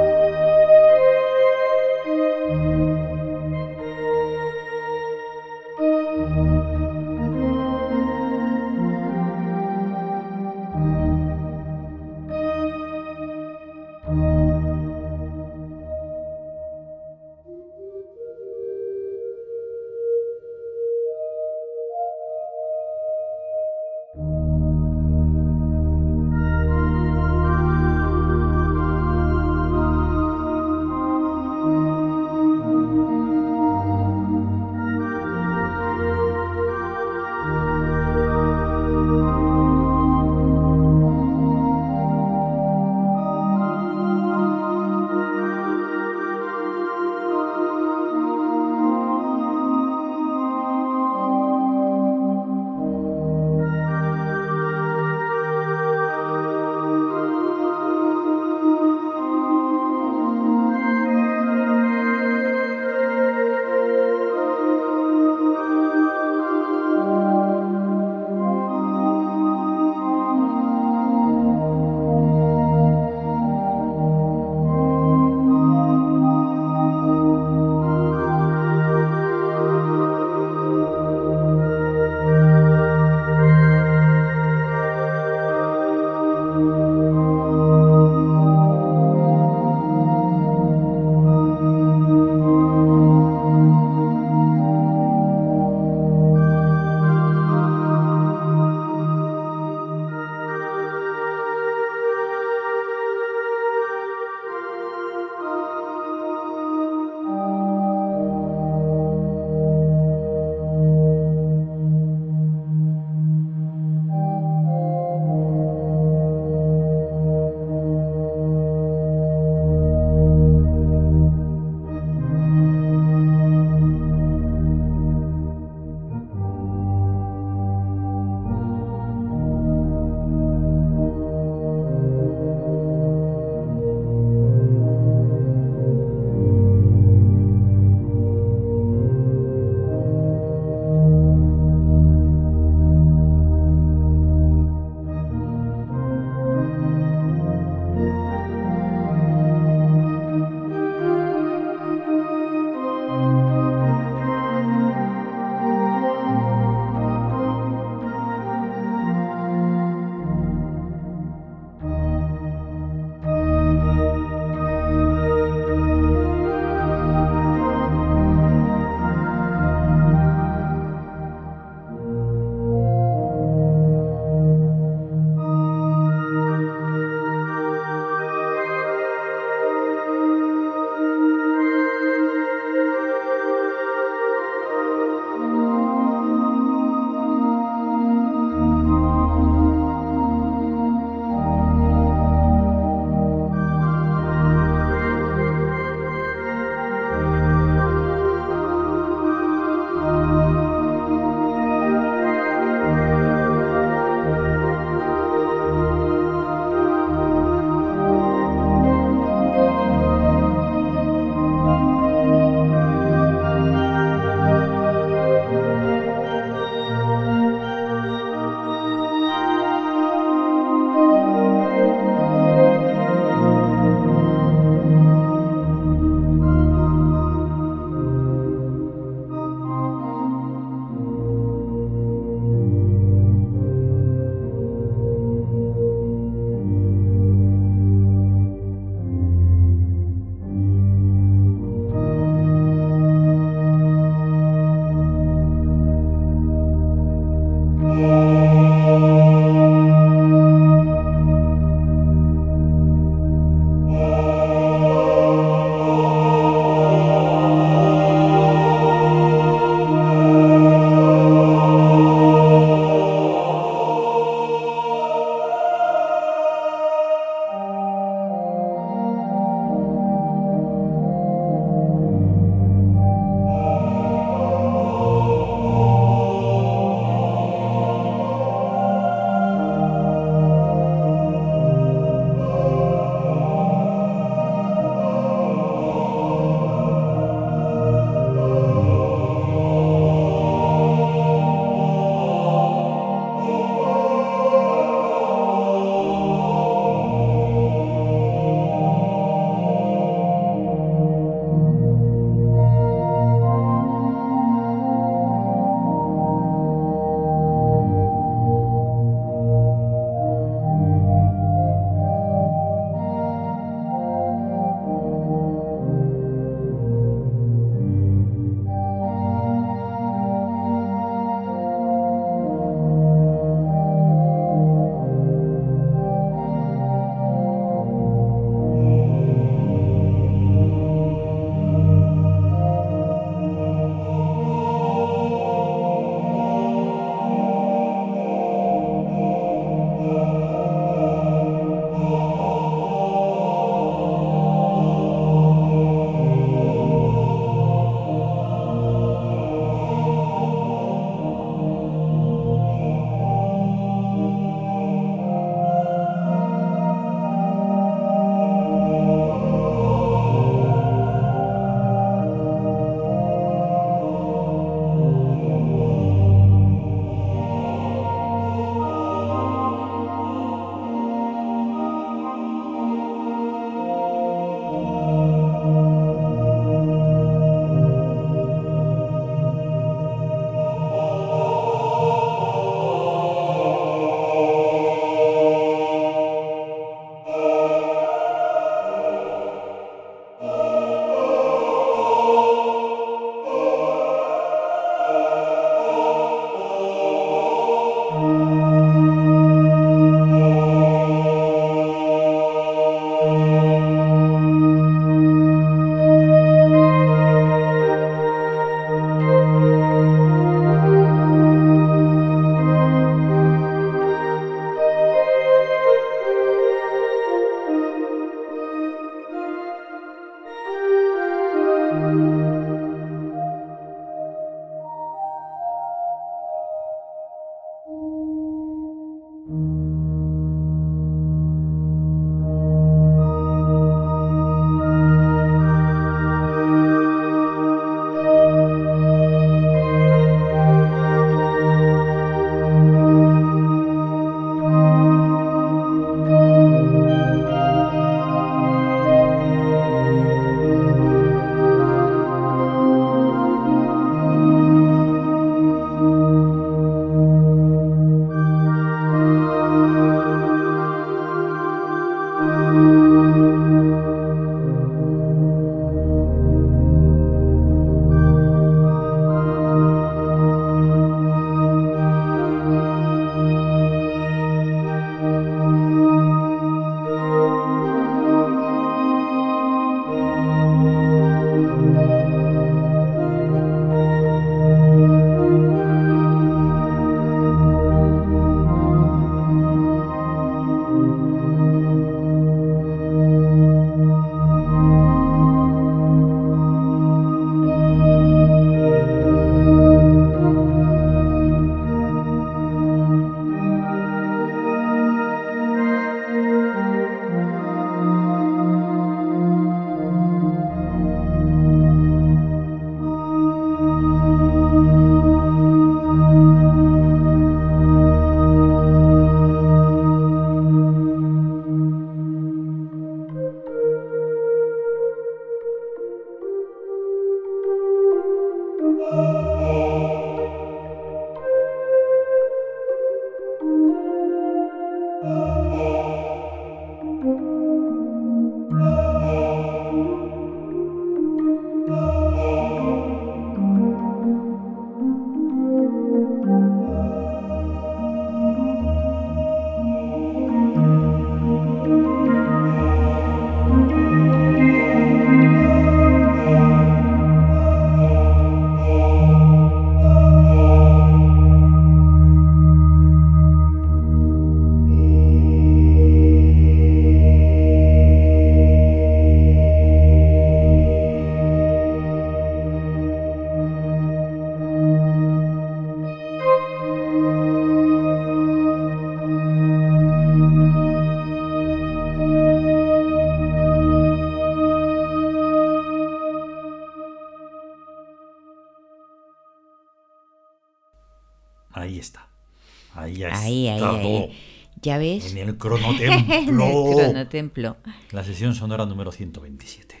¿Ya 594.82 594.98
ves? 594.98 595.30
En 595.32 595.38
el 595.38 595.42
En 595.42 595.48
el 595.50 595.56
cronotemplo. 595.58 596.92
cronotemplo. 596.96 597.76
La 598.10 598.24
sesión 598.24 598.54
sonora 598.54 598.84
número 598.86 599.12
127. 599.12 600.00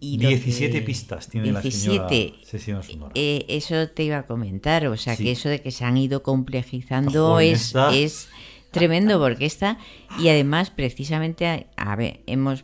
Y 0.00 0.18
lo 0.18 0.28
17 0.28 0.72
que- 0.78 0.82
pistas 0.86 1.28
tiene 1.28 1.50
la 1.52 1.60
17. 1.60 2.08
señora 2.08 2.44
sesión 2.46 2.82
sonora. 2.82 3.12
Eh, 3.14 3.44
eso 3.48 3.88
te 3.88 4.04
iba 4.04 4.18
a 4.18 4.26
comentar, 4.26 4.86
o 4.86 4.96
sea 4.96 5.16
Sí. 5.16 5.24
que 5.24 5.30
eso 5.32 5.48
de 5.48 5.60
que 5.60 5.70
se 5.72 5.84
han 5.84 5.96
ido 5.96 6.22
complejizando 6.22 7.30
Ojo, 7.32 7.40
es, 7.40 7.74
es 7.92 8.28
tremendo 8.70 9.18
porque 9.18 9.44
está 9.46 9.78
y 10.20 10.28
además 10.28 10.70
precisamente 10.70 11.46
a, 11.46 11.66
a 11.76 11.96
ver, 11.96 12.20
hemos 12.26 12.62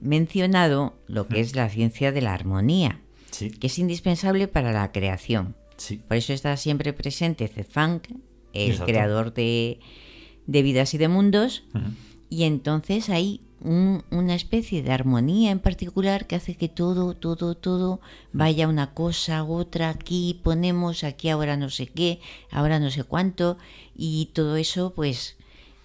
mencionado 0.00 0.94
lo 1.06 1.28
que 1.28 1.40
es 1.40 1.54
la 1.54 1.68
ciencia 1.68 2.10
de 2.10 2.22
la 2.22 2.32
armonía, 2.34 3.00
sí, 3.30 3.50
que 3.50 3.66
es 3.68 3.78
indispensable 3.78 4.48
para 4.48 4.72
la 4.72 4.92
creación. 4.92 5.54
sí. 5.76 6.00
Por 6.08 6.16
eso 6.16 6.32
está 6.32 6.56
siempre 6.56 6.92
presente 6.92 7.48
Zefang, 7.48 8.00
el 8.54 8.70
Exacto. 8.72 8.86
creador 8.92 9.34
de, 9.34 9.78
de 10.46 10.62
vidas 10.62 10.94
y 10.94 10.98
de 10.98 11.08
mundos, 11.08 11.64
y 12.30 12.44
entonces 12.44 13.08
hay 13.10 13.40
un- 13.60 14.02
una 14.10 14.34
especie 14.34 14.82
de 14.82 14.90
armonía 14.90 15.50
en 15.52 15.60
particular 15.60 16.26
que 16.26 16.34
hace 16.34 16.56
que 16.56 16.68
todo, 16.68 17.14
todo, 17.14 17.54
todo 17.54 18.00
vaya 18.32 18.66
una 18.66 18.92
cosa, 18.92 19.44
otra, 19.44 19.90
aquí 19.90 20.40
ponemos, 20.42 21.04
aquí 21.04 21.28
ahora 21.28 21.56
no 21.56 21.70
sé 21.70 21.86
qué, 21.86 22.20
ahora 22.50 22.80
no 22.80 22.90
sé 22.90 23.04
cuánto, 23.04 23.56
y 23.94 24.30
todo 24.34 24.56
eso 24.56 24.92
pues 24.94 25.36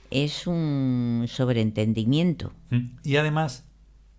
es 0.09 0.47
un 0.47 1.25
sobreentendimiento. 1.27 2.51
Y 3.03 3.17
además, 3.17 3.65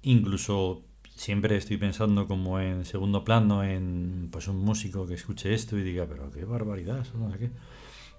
incluso 0.02 0.82
siempre 1.16 1.56
estoy 1.56 1.78
pensando 1.78 2.28
como 2.28 2.60
en 2.60 2.84
segundo 2.84 3.24
plano 3.24 3.64
en 3.64 4.28
pues 4.30 4.46
un 4.46 4.58
músico 4.58 5.06
que 5.06 5.14
escuche 5.14 5.52
esto 5.52 5.76
y 5.76 5.82
diga, 5.82 6.06
pero 6.08 6.30
qué 6.30 6.44
barbaridad, 6.44 7.00
eso 7.00 7.18
no 7.18 7.32
sé 7.32 7.38
qué. 7.38 7.50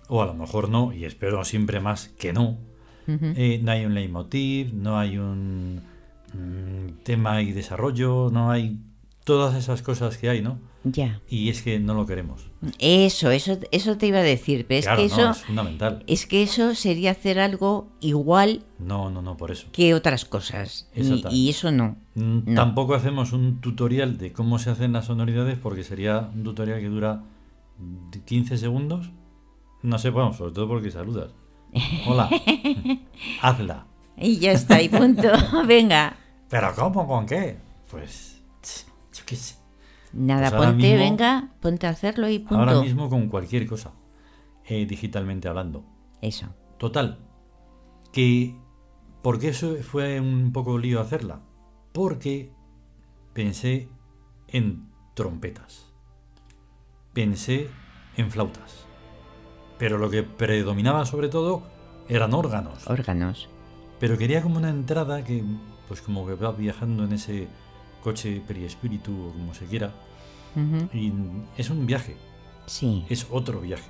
O 0.10 0.22
a 0.22 0.26
lo 0.26 0.34
mejor 0.34 0.70
no, 0.70 0.92
y 0.92 1.06
espero 1.06 1.46
siempre 1.46 1.80
más 1.80 2.10
que 2.20 2.34
no. 2.34 2.58
Eh, 3.08 3.60
no 3.64 3.72
hay 3.72 3.86
un 3.86 3.96
leitmotiv, 3.96 4.72
no 4.74 5.00
hay 5.00 5.18
un 5.18 5.82
mm, 6.34 7.02
tema 7.04 7.42
y 7.42 7.52
desarrollo, 7.54 8.30
no 8.32 8.52
hay 8.52 8.78
todas 9.24 9.56
esas 9.56 9.82
cosas 9.82 10.18
que 10.18 10.30
hay, 10.30 10.42
¿no? 10.42 10.60
Ya. 10.84 11.20
Y 11.28 11.50
es 11.50 11.62
que 11.64 11.80
no 11.80 11.94
lo 11.96 12.06
queremos. 12.06 12.50
Eso, 12.78 13.32
eso, 13.32 13.58
eso 13.72 13.98
te 13.98 14.08
iba 14.08 14.20
a 14.20 14.24
decir, 14.24 14.66
pero 14.68 14.84
claro, 14.84 15.02
es 15.02 15.12
que 15.12 15.18
no, 15.18 15.30
eso, 15.30 15.40
es 15.40 15.46
fundamental. 15.46 16.04
es 16.08 16.26
que 16.28 16.44
eso 16.44 16.76
sería 16.76 17.12
hacer 17.12 17.40
algo 17.40 17.90
igual 18.00 18.64
No, 18.78 19.10
no, 19.10 19.22
no, 19.24 19.36
por 19.38 19.50
eso. 19.52 19.68
que 19.72 19.94
otras 19.96 20.26
cosas. 20.26 20.88
Y, 20.96 21.24
y 21.32 21.50
eso 21.50 21.72
no. 21.72 21.96
Mm, 22.16 22.40
No. 22.46 22.56
Tampoco 22.56 22.94
hacemos 22.94 23.34
un 23.34 23.60
tutorial 23.60 24.18
de 24.20 24.32
cómo 24.34 24.60
se 24.60 24.70
hacen 24.70 24.94
las 24.94 25.06
sonoridades 25.06 25.58
porque 25.58 25.84
sería 25.84 26.30
un 26.34 26.44
tutorial 26.44 26.80
que 26.80 26.88
dura 26.90 27.24
de 28.12 28.22
15 28.22 28.58
segundos. 28.58 29.10
No 29.82 29.98
sé, 29.98 30.10
bueno, 30.10 30.34
sobre 30.34 30.52
todo 30.54 30.68
porque 30.68 30.92
saludas. 30.92 31.32
Hola, 32.08 32.30
hazla. 33.42 33.86
Y 34.18 34.38
ya 34.40 34.52
está, 34.52 34.82
y 34.82 34.90
punto. 34.90 35.30
Venga. 35.68 36.18
¿Pero 36.50 36.74
cómo? 36.76 37.08
¿Con 37.08 37.26
qué? 37.26 37.58
Pues, 37.90 38.42
yo 39.14 39.24
qué 39.26 39.36
sé. 39.36 39.56
Nada, 40.14 40.50
Pues 40.50 40.70
ponte, 40.70 40.84
mismo- 40.84 40.98
venga, 40.98 41.50
ponte 41.62 41.86
a 41.88 41.92
hacerlo 41.92 42.28
y 42.30 42.40
punto. 42.40 42.58
Ahora 42.58 42.82
mismo 42.82 43.10
con 43.10 43.30
cualquier 43.30 43.68
cosa, 43.68 43.92
eh, 44.66 44.86
digitalmente 44.88 45.48
hablando. 45.48 45.84
Eso. 46.22 46.48
Total, 46.80 47.20
que 48.12 48.56
¿por 49.22 49.38
qué 49.40 49.50
eso 49.50 49.76
fue 49.84 50.20
un 50.20 50.52
poco 50.52 50.80
lío 50.80 51.00
hacerla? 51.00 51.42
Porque 51.94 52.52
pensé 53.34 53.88
en 54.48 54.90
trompetas, 55.14 55.94
pensé 57.14 57.70
en 58.18 58.32
flautas, 58.32 58.88
pero 59.80 59.98
lo 59.98 60.10
que 60.12 60.22
predominaba 60.24 61.06
sobre 61.08 61.30
todo 61.30 61.64
eran 62.08 62.34
órganos. 62.36 62.86
Órganos. 62.88 63.48
Pero 64.00 64.18
quería 64.18 64.42
como 64.44 64.58
una 64.58 64.70
entrada 64.70 65.24
que, 65.24 65.44
pues 65.88 66.02
como 66.02 66.28
que 66.28 66.36
va 66.36 66.52
viajando 66.52 67.04
en 67.06 67.14
ese 67.14 67.48
coche 68.04 68.42
periespíritu 68.48 69.12
o 69.28 69.32
como 69.34 69.54
se 69.56 69.66
quiera, 69.66 69.92
y 70.94 71.12
es 71.58 71.70
un 71.70 71.86
viaje, 71.86 72.18
Sí, 72.66 73.04
es 73.10 73.26
otro 73.32 73.62
viaje, 73.62 73.90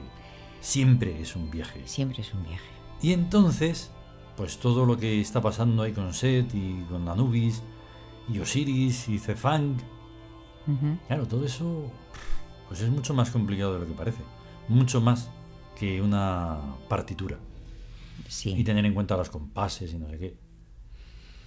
siempre 0.62 1.20
es 1.22 1.36
un 1.36 1.50
viaje. 1.52 1.82
siempre 1.86 2.22
es 2.22 2.34
un 2.34 2.44
viaje. 2.44 2.64
Y 3.02 3.14
entonces, 3.14 3.92
pues 4.38 4.58
todo 4.60 4.86
lo 4.86 4.98
que 4.98 5.20
está 5.22 5.42
pasando 5.42 5.84
ahí 5.84 5.92
con 5.94 6.14
Set 6.14 6.54
y 6.54 6.82
con 6.90 7.08
Anubis 7.10 7.62
y 8.32 8.40
Osiris 8.40 9.10
y 9.10 9.20
Zefang, 9.20 9.78
Ujú. 10.68 10.98
claro, 11.08 11.26
todo 11.28 11.46
eso 11.46 11.92
pues 12.68 12.82
es 12.82 12.90
mucho 12.90 13.14
más 13.14 13.32
complicado 13.32 13.74
de 13.74 13.80
lo 13.80 13.88
que 13.88 13.94
parece. 13.94 14.22
Mucho 14.68 15.02
más 15.02 15.30
que 15.80 16.02
una 16.02 16.58
partitura. 16.90 17.38
Y 18.58 18.64
tener 18.64 18.86
en 18.86 18.94
cuenta 18.94 19.16
los 19.18 19.30
compases 19.30 19.94
y 19.94 19.98
no 19.98 20.10
sé 20.10 20.18
qué. 20.20 20.38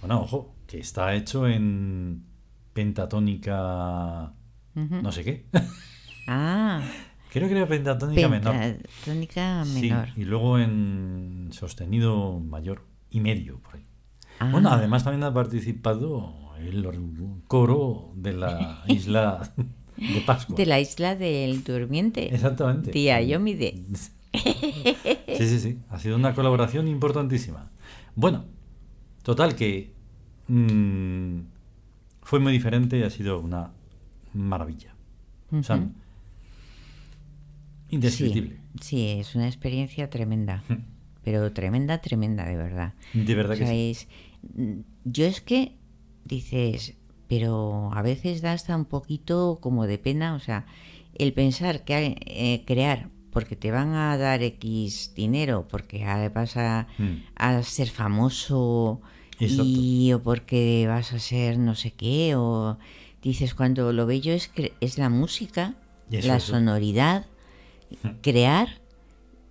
Bueno, 0.01 0.21
ojo, 0.21 0.55
que 0.67 0.79
está 0.79 1.13
hecho 1.15 1.47
en 1.47 2.23
pentatónica 2.73 4.33
no 4.75 5.11
sé 5.11 5.23
qué. 5.23 5.45
Ah, 6.27 6.81
Creo 7.31 7.47
que 7.47 7.55
era 7.57 7.67
pentatónica 7.67 8.27
menor. 8.27 8.55
Sí, 9.65 9.91
y 10.17 10.25
luego 10.25 10.59
en 10.59 11.49
sostenido 11.51 12.39
mayor 12.39 12.85
y 13.09 13.19
medio 13.21 13.59
por 13.59 13.75
ahí. 13.75 13.85
Ah, 14.39 14.49
Bueno, 14.51 14.69
además 14.69 15.03
también 15.03 15.23
ha 15.23 15.33
participado 15.33 16.35
el 16.59 16.85
or- 16.85 16.99
coro 17.47 18.11
de 18.15 18.33
la 18.33 18.83
isla 18.87 19.53
de 19.97 20.21
Pascua. 20.21 20.55
de 20.55 20.65
la 20.65 20.79
isla 20.79 21.15
del 21.15 21.63
durmiente. 21.63 22.33
Exactamente. 22.33 22.91
Tía. 22.91 23.19
Sí, 24.33 25.47
sí, 25.47 25.59
sí. 25.59 25.77
Ha 25.89 25.99
sido 25.99 26.15
una 26.15 26.33
colaboración 26.33 26.87
importantísima. 26.87 27.69
Bueno, 28.15 28.45
total 29.23 29.55
que 29.55 29.91
mm, 30.47 31.39
fue 32.21 32.39
muy 32.39 32.51
diferente 32.51 32.97
y 32.97 33.03
ha 33.03 33.09
sido 33.09 33.39
una 33.39 33.71
maravilla. 34.33 34.93
O 35.51 35.61
sea, 35.63 35.87
indescriptible. 37.89 38.57
Sí, 38.81 38.81
sí, 38.81 39.07
es 39.19 39.35
una 39.35 39.47
experiencia 39.47 40.09
tremenda. 40.09 40.63
Hmm. 40.67 40.77
Pero 41.23 41.53
tremenda, 41.53 41.99
tremenda, 42.01 42.45
de 42.45 42.57
verdad. 42.57 42.93
De 43.13 43.35
verdad 43.35 43.55
O 43.55 43.59
que 43.59 43.67
sí. 43.67 43.91
es- 43.91 44.07
mm, 44.55 44.79
yo 45.05 45.25
es 45.25 45.41
que 45.41 45.75
dices, 46.25 46.95
pero 47.27 47.91
a 47.93 48.01
veces 48.01 48.41
da 48.41 48.51
hasta 48.53 48.75
un 48.75 48.85
poquito 48.85 49.59
como 49.61 49.85
de 49.87 49.97
pena, 49.97 50.33
o 50.35 50.39
sea, 50.39 50.65
el 51.15 51.33
pensar 51.33 51.83
que 51.85 52.17
eh, 52.25 52.63
crear 52.65 53.09
porque 53.33 53.55
te 53.55 53.71
van 53.71 53.93
a 53.95 54.17
dar 54.17 54.41
X 54.43 55.11
dinero, 55.15 55.67
porque 55.69 56.05
ahora 56.05 56.29
vas 56.29 56.55
a, 56.57 56.87
Mm. 56.97 57.23
a 57.35 57.63
ser 57.63 57.89
famoso 57.89 59.01
y 59.39 60.13
o 60.13 60.21
porque 60.23 60.85
vas 60.87 61.11
a 61.11 61.19
ser 61.19 61.57
no 61.57 61.75
sé 61.75 61.91
qué, 61.91 62.35
o 62.37 62.77
dices 63.21 63.53
cuando 63.55 63.91
lo 63.91 64.05
bello 64.05 64.31
es 64.33 64.49
es 64.79 64.97
la 64.97 65.09
música, 65.09 65.73
eso, 66.11 66.27
la 66.27 66.37
eso. 66.37 66.53
sonoridad, 66.53 67.25
crear 68.21 68.79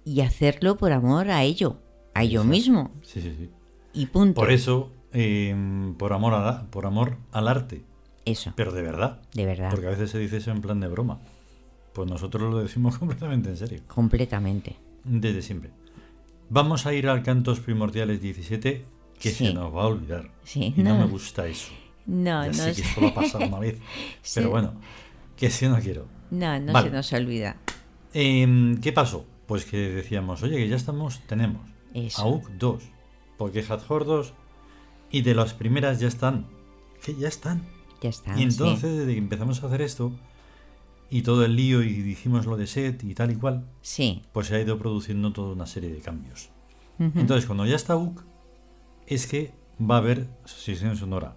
y 0.05 0.21
hacerlo 0.23 0.77
por 0.77 0.93
amor 0.93 1.31
a 1.31 1.43
ello, 1.43 1.77
a 2.15 2.23
ello 2.23 2.41
Exacto. 2.41 2.51
mismo. 2.51 2.91
Sí, 3.03 3.21
sí, 3.21 3.35
sí. 3.39 3.51
Y 3.93 4.07
punto. 4.07 4.41
Por 4.41 4.51
eso, 4.51 4.91
eh, 5.13 5.55
por, 5.99 6.13
amor 6.13 6.35
a- 6.35 6.67
por 6.71 6.87
amor 6.87 7.19
al 7.33 7.49
arte. 7.49 7.83
Eso, 8.25 8.53
Pero 8.57 8.73
de 8.73 8.83
verdad. 8.83 9.21
de 9.35 9.45
verdad. 9.47 9.71
Porque 9.71 9.87
a 9.87 9.91
veces 9.91 10.11
se 10.11 10.19
dice 10.19 10.37
eso 10.39 10.51
en 10.53 10.61
plan 10.63 10.81
de 10.81 10.87
broma. 10.89 11.19
Pues 11.93 12.09
nosotros 12.11 12.51
lo 12.53 12.59
decimos 12.63 12.99
completamente 13.01 13.51
en 13.51 13.57
serio. 13.57 13.81
Completamente. 13.87 14.77
Desde 15.05 15.43
siempre. 15.43 15.71
Vamos 16.49 16.87
a 16.87 16.93
ir 16.95 17.09
al 17.09 17.23
Cantos 17.23 17.61
Primordiales 17.61 18.21
17, 18.21 18.85
que 19.19 19.31
Sí. 19.31 19.47
se 19.49 19.55
nos 19.55 19.75
va 19.75 19.85
a 19.85 19.87
olvidar. 19.87 20.31
Sí, 20.45 20.75
y 20.77 20.83
no. 20.83 20.95
no. 20.95 21.01
me 21.01 21.11
gusta 21.11 21.47
eso. 21.47 21.73
No, 22.07 22.43
ya 22.45 22.49
no, 22.49 22.55
sé 22.55 22.75
que 22.75 22.83
esto 22.83 23.01
va 23.01 23.09
a 23.09 23.15
pasar 23.15 23.43
una 23.49 23.59
vez. 23.59 23.79
Sí. 24.23 24.35
Pero 24.41 24.51
bueno, 24.51 24.75
que 25.37 25.51
si 25.51 25.67
no 25.69 25.79
quiero. 25.79 26.07
no, 26.31 26.59
no 26.61 26.73
Vale. 26.73 26.89
se 26.91 26.95
nos 26.97 27.13
olvida. 27.13 27.57
Em, 28.15 28.81
¿Qué 28.81 28.93
pasó? 28.93 29.25
Pues 29.47 29.65
que 29.65 29.77
decíamos, 29.77 30.43
oye, 30.43 30.57
que 30.57 30.69
ya 30.69 30.77
estamos, 30.77 31.21
tenemos 31.27 31.63
Eso. 31.95 32.23
AUK 32.23 32.49
2, 32.59 32.83
porque 33.39 33.65
Hathor 33.69 34.05
2, 34.05 34.33
y 35.11 35.23
de 35.23 35.35
las 35.35 35.55
primeras 35.55 36.01
ya 36.01 36.09
están. 36.09 36.47
Que 37.05 37.15
ya 37.15 37.29
están. 37.29 37.63
Ya 38.01 38.11
está. 38.11 38.39
Y 38.39 38.43
entonces, 38.43 38.91
sí. 38.91 38.97
desde 38.99 39.13
que 39.13 39.19
empezamos 39.19 39.63
a 39.63 39.67
hacer 39.67 39.83
esto, 39.83 40.13
y 41.13 41.23
todo 41.23 41.45
el 41.45 41.55
lío, 41.57 41.83
y 41.83 41.93
dijimos 42.03 42.47
lo 42.47 42.57
de 42.57 42.67
set 42.67 43.05
y 43.05 43.15
tal 43.15 43.31
y 43.31 43.37
cual, 43.37 43.67
Sí. 43.83 44.23
pues 44.33 44.47
se 44.49 44.57
ha 44.57 44.61
ido 44.61 44.79
produciendo 44.79 45.33
toda 45.33 45.53
una 45.53 45.67
serie 45.67 45.91
de 45.93 46.01
cambios. 46.01 46.49
Entonces, 46.99 47.47
cuando 47.47 47.67
ya 47.67 47.77
está 47.77 47.97
UC, 47.97 48.25
es 49.07 49.27
que 49.27 49.53
va 49.81 49.97
a 49.97 49.99
haber 49.99 50.29
sesión 50.45 50.97
sonora. 50.97 51.37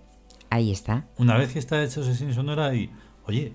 Ahí 0.50 0.72
está. 0.72 1.08
Una 1.18 1.38
vez 1.38 1.54
que 1.54 1.60
está 1.60 1.84
hecha 1.84 2.04
sesión 2.04 2.34
sonora, 2.34 2.74
y, 2.76 2.90
oye, 3.26 3.54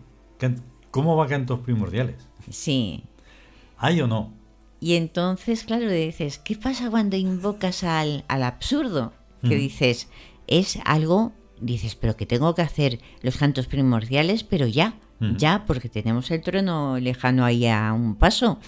¿cómo 0.91 1.17
va 1.17 1.27
Cantos 1.29 1.61
Primordiales? 1.61 2.27
Sí. 2.51 3.05
¿Hay 3.79 4.01
o 4.01 4.07
no? 4.07 4.33
Y 4.81 4.95
entonces, 4.95 5.65
claro, 5.65 5.89
dices, 5.91 6.39
¿qué 6.39 6.57
pasa 6.57 6.91
cuando 6.91 7.17
invocas 7.17 7.85
al, 7.85 8.25
al 8.29 8.43
absurdo? 8.43 9.13
Que 9.43 9.55
dices, 9.55 10.09
es 10.49 10.79
algo, 10.85 11.33
dices, 11.61 11.95
pero 11.95 12.17
que 12.17 12.27
tengo 12.27 12.55
que 12.55 12.63
hacer 12.63 12.99
los 13.23 13.37
cantos 13.39 13.67
primordiales, 13.69 14.43
pero 14.45 14.67
ya, 14.67 14.95
Mm. 15.21 15.37
ya, 15.37 15.65
porque 15.67 15.89
tenemos 15.89 16.31
el 16.31 16.41
trueno 16.41 16.99
lejano 16.99 17.45
ahí 17.45 17.67
a 17.67 17.93
un 17.93 18.15
paso. 18.17 18.59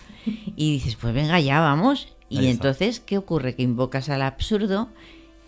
Y 0.57 0.73
dices, 0.75 0.97
pues 0.97 1.13
venga, 1.15 1.41
ya 1.41 1.61
vamos. 1.61 2.09
Y 2.29 2.39
Ahí 2.39 2.47
está. 2.49 2.69
entonces, 2.69 3.01
¿qué 3.01 3.19
ocurre? 3.19 3.55
Que 3.57 3.63
invocas 3.63 4.09
al 4.09 4.23
absurdo 4.23 4.89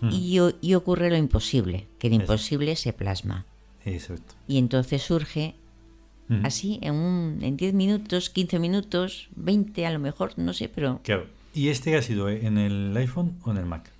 Mm. 0.00 0.08
y, 0.10 0.38
y 0.60 0.74
ocurre 0.74 1.08
lo 1.10 1.16
imposible, 1.16 1.86
que 1.98 2.08
el 2.08 2.14
imposible 2.14 2.74
se 2.76 2.92
plasma. 2.92 3.44
Exacto. 3.84 4.34
Y 4.48 4.58
entonces 4.58 5.02
surge 5.02 5.54
Mm. 6.28 6.46
así, 6.46 6.78
en, 6.82 6.94
un, 6.94 7.38
en 7.42 7.56
10 7.58 7.74
minutos, 7.74 8.30
15 8.30 8.58
minutos, 8.58 9.28
20 9.36 9.84
a 9.86 9.92
lo 9.92 9.98
mejor, 9.98 10.32
no 10.38 10.52
sé, 10.54 10.68
pero 10.70 11.00
Claro. 11.04 11.26
¿Y 11.52 11.68
este 11.68 11.96
ha 11.96 12.02
sido 12.02 12.28
en 12.30 12.56
el 12.58 12.96
iPhone 12.96 13.36
o 13.44 13.50
en 13.52 13.58
el 13.58 13.66
Mac? 13.66 13.90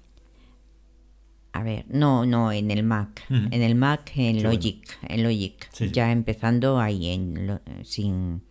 A 1.57 1.63
ver, 1.63 1.85
no, 1.89 2.27
no, 2.27 2.51
en 2.53 2.71
el 2.71 2.83
Mac. 2.83 3.25
En 3.31 3.63
el 3.63 3.75
Mac, 3.77 4.11
en 4.17 4.37
Qué 4.39 4.43
Logic. 4.43 4.99
En 5.09 5.23
Logic. 5.23 5.69
Sí, 5.73 5.87
sí. 5.87 5.93
Ya 5.93 6.11
empezando 6.11 6.81
ahí, 6.81 7.11
en 7.11 7.47
lo- 7.47 7.61
sin, 7.85 8.43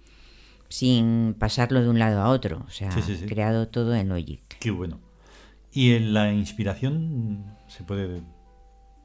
sin 0.69 1.35
pasarlo 1.37 1.81
de 1.81 1.89
un 1.89 1.99
lado 1.99 2.21
a 2.21 2.29
otro. 2.29 2.63
O 2.65 2.69
sea, 2.71 2.91
Sí, 2.91 3.01
creado 3.27 3.67
todo 3.67 3.93
en 3.93 4.07
Logic. 4.09 4.41
Qué 4.59 4.71
bueno. 4.71 4.99
¿Y 5.73 5.91
en 5.93 6.13
la 6.13 6.31
inspiración 6.31 7.45
se 7.67 7.83
puede, 7.83 8.21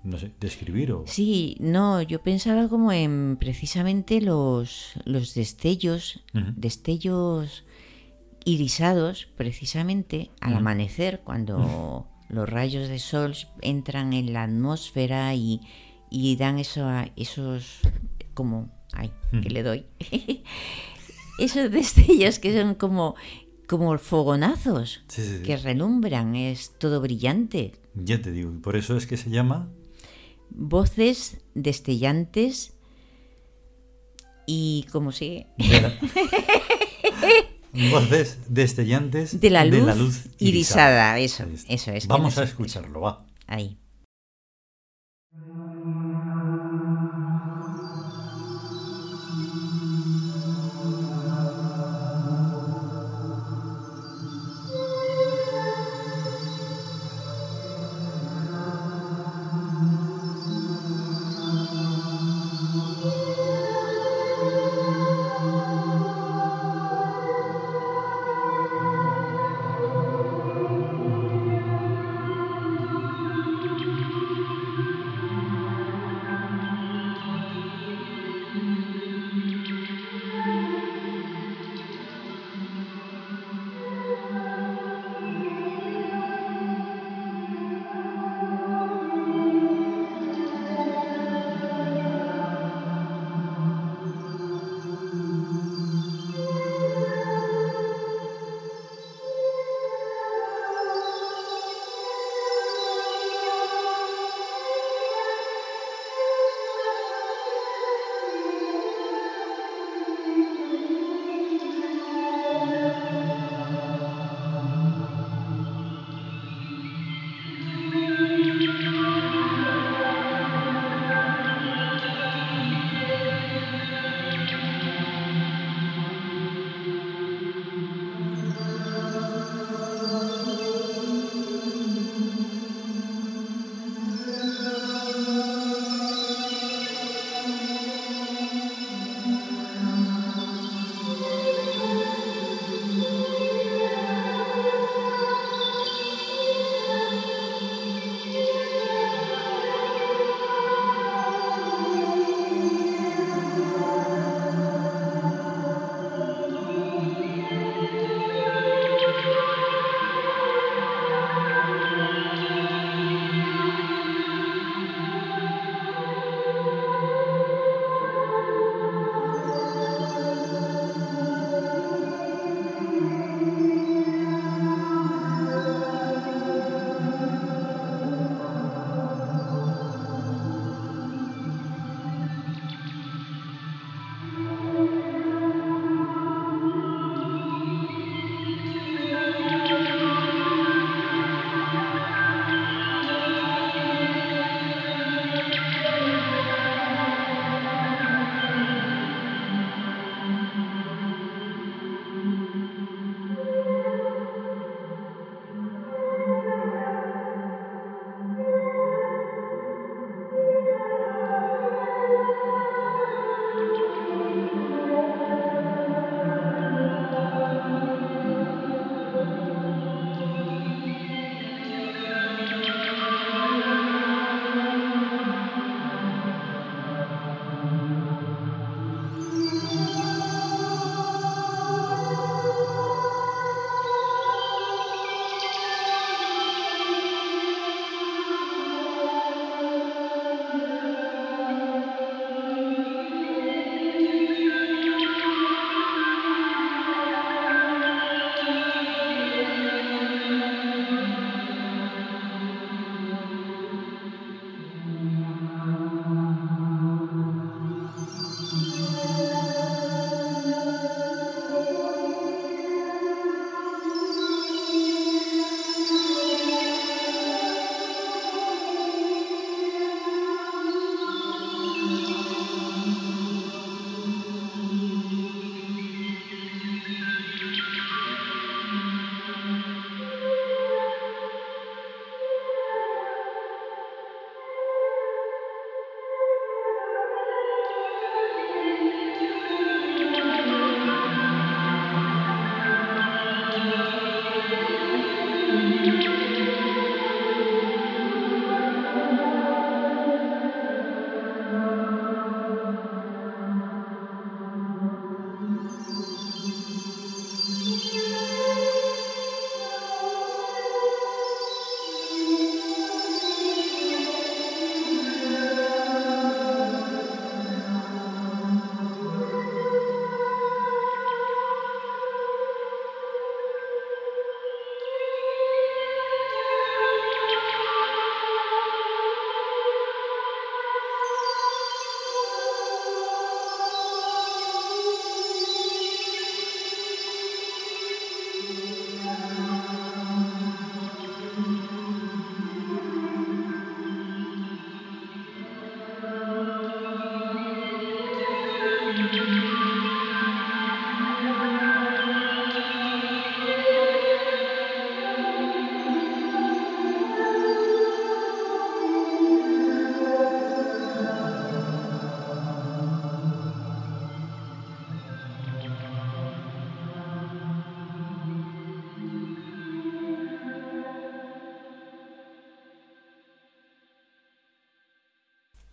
no 0.04 0.16
sé, 0.18 0.30
describir 0.38 0.92
o...? 0.92 1.04
Sí, 1.06 1.56
no, 1.58 2.00
yo 2.02 2.22
pensaba 2.22 2.68
como 2.68 2.92
en 2.92 3.36
precisamente 3.40 4.20
los, 4.20 4.92
los 5.06 5.34
destellos, 5.34 6.22
destellos 6.54 7.64
irisados, 8.44 9.26
precisamente 9.36 10.30
al 10.40 10.54
amanecer, 10.54 11.20
cuando 11.24 12.06
los 12.28 12.48
rayos 12.48 12.88
de 12.88 12.98
sol 12.98 13.34
entran 13.62 14.12
en 14.12 14.32
la 14.32 14.44
atmósfera 14.44 15.34
y, 15.34 15.60
y 16.10 16.36
dan 16.36 16.58
eso 16.58 16.84
a- 16.86 17.08
esos, 17.16 17.80
como, 18.34 18.70
ay, 18.92 19.12
que 19.30 19.38
Ujú. 19.38 19.48
le 19.50 19.62
doy, 19.62 19.86
esos 21.38 21.70
destellos 21.70 22.38
que 22.38 22.52
son 22.58 22.74
como, 22.74 23.14
como 23.66 23.96
fogonazos, 23.98 25.02
Sí, 25.08 25.22
sí, 25.22 25.36
sí. 25.38 25.42
que 25.42 25.56
relumbran, 25.56 26.36
es 26.36 26.72
todo 26.78 27.00
brillante. 27.00 27.72
Ya 27.94 28.20
te 28.22 28.30
digo, 28.32 28.50
y 28.52 28.58
por 28.58 28.76
eso 28.76 28.96
es 28.96 29.06
que 29.06 29.16
se 29.16 29.30
llama... 29.30 29.68
voces 30.50 31.38
destellantes 31.54 32.72
y 34.46 34.86
como 34.92 35.12
sigue 35.12 35.46
de 37.72 37.82
la- 37.90 38.00
Voces 38.00 38.38
destellantes 38.48 39.40
de 39.40 39.50
la 39.50 39.64
luz, 39.64 39.80
irisada. 40.38 41.18
Eso, 41.18 41.44
eso 41.68 41.92
es. 41.92 42.06
Vamos 42.06 42.38
a 42.38 42.44
escucharlo, 42.44 43.00
va. 43.00 43.24
Ahí. 43.46 43.76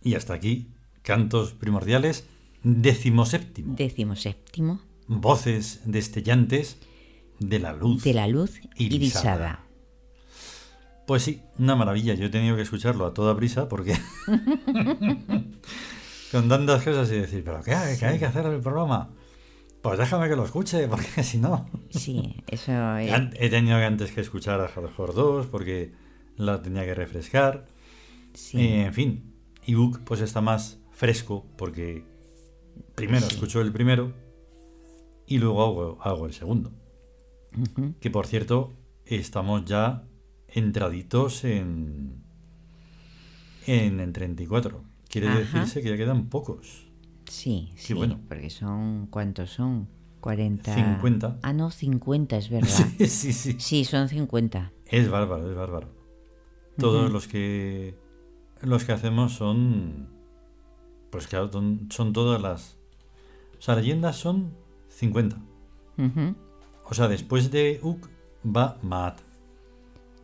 Y 0.06 0.14
hasta 0.14 0.34
aquí, 0.34 0.68
cantos 1.02 1.52
primordiales, 1.52 2.28
decimoséptimo. 2.62 3.74
Décimo 3.74 4.14
séptimo. 4.14 4.80
Voces 5.08 5.80
destellantes 5.84 6.78
de 7.40 7.58
la 7.58 7.72
luz. 7.72 8.04
De 8.04 8.14
la 8.14 8.28
luz 8.28 8.60
irisada. 8.76 8.94
irisada. 8.96 9.64
Pues 11.08 11.24
sí, 11.24 11.42
una 11.58 11.74
maravilla. 11.74 12.14
Yo 12.14 12.26
he 12.26 12.30
tenido 12.30 12.54
que 12.54 12.62
escucharlo 12.62 13.04
a 13.04 13.14
toda 13.14 13.36
prisa 13.36 13.68
porque. 13.68 13.96
con 16.30 16.48
tantas 16.48 16.84
cosas 16.84 17.10
y 17.10 17.16
decir, 17.16 17.42
¿pero 17.44 17.60
qué 17.62 17.74
hay, 17.74 17.98
qué 17.98 18.06
hay 18.06 18.18
que 18.20 18.26
hacer 18.26 18.46
el 18.46 18.60
programa? 18.60 19.10
Pues 19.82 19.98
déjame 19.98 20.28
que 20.28 20.36
lo 20.36 20.44
escuche, 20.44 20.86
porque 20.88 21.22
si 21.24 21.38
no. 21.38 21.68
Sí, 21.90 22.36
eso 22.46 22.72
An- 22.72 23.34
He 23.38 23.48
tenido 23.50 23.76
que 23.78 23.84
antes 23.84 24.12
que 24.12 24.20
escuchar 24.20 24.60
a 24.60 24.68
Hardcore 24.68 25.12
2 25.14 25.46
porque 25.46 25.92
la 26.36 26.62
tenía 26.62 26.84
que 26.84 26.94
refrescar. 26.94 27.66
sí. 28.34 28.58
Eh, 28.60 28.86
en 28.86 28.94
fin, 28.94 29.32
ebook 29.66 30.00
pues 30.04 30.20
está 30.20 30.40
más 30.40 30.78
fresco 30.92 31.44
porque 31.56 32.04
primero 32.94 33.26
Sí. 33.26 33.34
escucho 33.34 33.60
el 33.60 33.72
primero 33.72 34.12
y 35.26 35.38
luego 35.38 35.62
hago, 35.62 35.98
hago 36.02 36.26
el 36.26 36.32
segundo. 36.32 36.72
Que 38.00 38.10
por 38.10 38.26
cierto, 38.26 38.74
estamos 39.06 39.64
ya 39.64 40.04
entraditos 40.48 41.44
en, 41.44 42.22
en, 43.66 44.00
en 44.00 44.12
34. 44.12 44.82
Quiere 45.08 45.28
Ajá. 45.28 45.38
decirse 45.38 45.82
que 45.82 45.88
ya 45.90 45.96
quedan 45.96 46.28
pocos. 46.28 46.86
Sí, 47.30 47.72
sí, 47.76 47.94
bueno. 47.94 48.20
porque 48.28 48.50
son, 48.50 49.06
¿cuántos 49.08 49.50
son? 49.50 49.88
40. 50.20 50.74
50. 50.74 51.38
Ah, 51.42 51.52
no, 51.52 51.70
50 51.70 52.36
es 52.36 52.50
verdad. 52.50 52.68
Sí, 52.98 53.06
sí, 53.08 53.32
sí. 53.32 53.56
Sí, 53.58 53.84
son 53.84 54.08
50. 54.08 54.72
Es 54.86 55.08
bárbaro, 55.10 55.48
es 55.50 55.56
bárbaro. 55.56 55.88
Todos 56.78 57.10
los 57.10 57.26
que 57.26 57.96
los 58.62 58.84
que 58.84 58.92
hacemos 58.92 59.34
son 59.34 60.08
pues 61.10 61.26
claro, 61.28 61.50
son, 61.52 62.12
todas 62.12 62.40
las 62.42 62.76
o 63.58 63.62
sea, 63.62 63.74
leyendas 63.76 64.16
son 64.16 64.52
50. 64.88 65.36
Ujú. 65.98 66.34
O 66.84 66.94
sea, 66.94 67.08
después 67.08 67.50
de 67.50 67.80
Uk 67.82 68.08
va 68.44 68.78
Maat, 68.82 69.20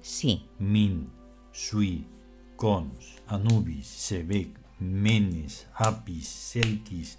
Sí, 0.00 0.46
Min, 0.58 1.08
Sui, 1.52 2.06
Cons, 2.56 3.22
Anubis, 3.28 3.86
Sebek, 3.86 4.58
Menes, 4.80 5.68
Apis, 5.74 6.28
Selkis, 6.28 7.18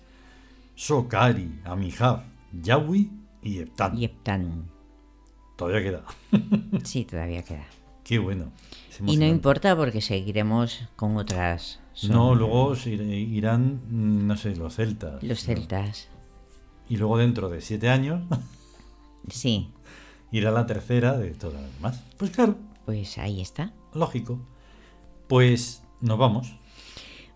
Sokari, 0.76 1.62
Amihab, 1.64 2.24
Yawi 2.62 3.10
y 3.42 3.60
Eptan. 3.60 3.98
y 3.98 4.06
Heptanum. 4.06 4.66
Todavía 5.56 5.82
queda. 5.82 6.04
Sí, 6.84 7.06
todavía 7.06 7.44
queda. 7.44 7.66
Qué 8.04 8.20
bueno. 8.20 8.52
Y 9.06 9.18
no 9.18 9.26
importa 9.26 9.76
porque 9.76 10.02
seguiremos 10.02 10.88
con 10.96 11.18
otras. 11.18 11.80
son 11.94 12.12
No, 12.12 12.36
luego 12.36 12.74
irán, 12.86 13.82
mm, 13.90 14.28
no 14.28 14.38
sé, 14.38 14.56
los 14.56 14.76
celtas. 14.76 15.24
Los 15.24 15.48
¿no? 15.48 15.56
celtas. 15.56 16.10
Y 16.90 16.98
luego 16.98 17.18
dentro 17.18 17.50
de 17.50 17.62
siete 17.62 17.90
años 17.90 18.22
Sí, 19.30 19.70
irá 20.32 20.52
la 20.52 20.66
tercera 20.66 21.18
de 21.18 21.32
todas 21.32 21.62
las 21.62 21.74
demás. 21.76 22.04
Pues 22.18 22.32
claro, 22.32 22.56
pues 22.86 23.18
ahí 23.18 23.42
está. 23.42 23.72
lógico. 23.94 24.40
Pues 25.28 25.82
nos 26.02 26.18
vamos. 26.18 26.54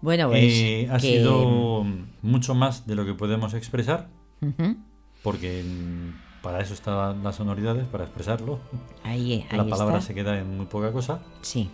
Bueno, 0.02 0.27
pues. 0.30 0.44
Eh, 0.44 0.88
ha 0.91 0.98
que- 0.98 1.18
sido 1.19 1.85
mucho 2.22 2.53
más 2.56 2.85
de 2.85 2.95
lo 2.95 3.06
que 3.06 3.14
podemos 3.14 3.53
expresar, 3.53 4.10
Ujú. 4.41 4.76
porque 5.23 5.64
mm, 5.64 6.27
para 6.42 6.60
eso 6.62 6.74
están 6.74 7.24
las 7.24 7.36
sonoridades, 7.36 7.88
para 7.88 8.04
expresarlo. 8.06 8.60
Ahí, 9.04 9.46
ahí 9.50 9.58
la 9.58 9.66
palabra 9.68 9.96
está. 9.98 10.08
se 10.08 10.14
queda 10.16 10.38
en 10.40 10.58
muy 10.58 10.66
poca 10.66 10.92
cosa. 10.92 11.20
Sí, 11.42 11.70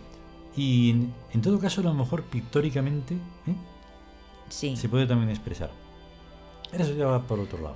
Y 0.56 0.92
en, 0.92 1.14
en 1.34 1.42
todo 1.42 1.60
caso, 1.60 1.82
a 1.82 1.84
lo 1.86 1.94
mejor 1.94 2.24
pictóricamente 2.24 3.16
¿eh? 3.48 3.56
sí, 4.50 4.76
se 4.78 4.90
puede 4.90 5.06
también 5.08 5.30
expresar. 5.30 5.70
Pero 6.72 6.84
eso 6.84 6.94
ya 6.96 7.06
va 7.06 7.22
por 7.22 7.40
otro 7.40 7.60
lado. 7.62 7.76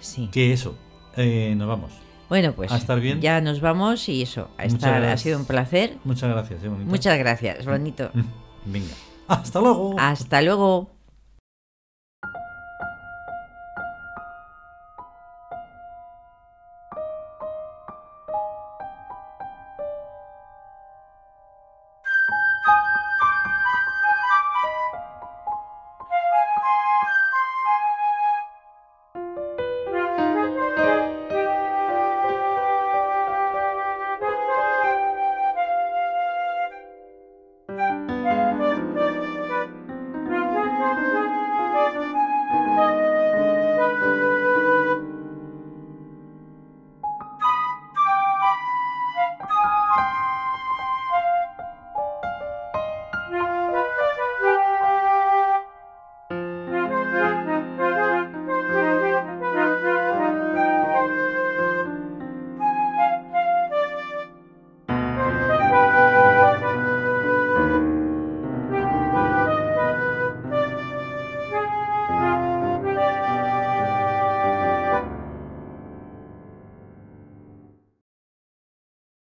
sí. 0.00 0.28
Que 0.32 0.52
eso, 0.52 0.74
eh, 1.16 1.54
nos 1.56 1.68
vamos. 1.68 1.92
Bueno, 2.28 2.52
pues 2.52 2.70
A 2.70 2.76
estar 2.76 3.00
bien. 3.00 3.20
ya 3.20 3.40
nos 3.40 3.60
vamos 3.60 4.08
y 4.08 4.22
eso. 4.22 4.42
A 4.56 4.62
Muchas 4.62 4.74
estar, 4.74 5.04
ha 5.04 5.16
sido 5.16 5.38
un 5.38 5.44
placer. 5.46 5.98
Muchas 6.04 6.30
gracias, 6.30 6.62
eh. 6.62 6.68
Muchas 6.68 7.18
gracias, 7.18 7.66
bonito. 7.66 8.10
Venga. 8.64 8.94
Hasta 9.26 9.60
luego. 9.60 9.96
Hasta 9.98 10.40
luego. 10.42 10.90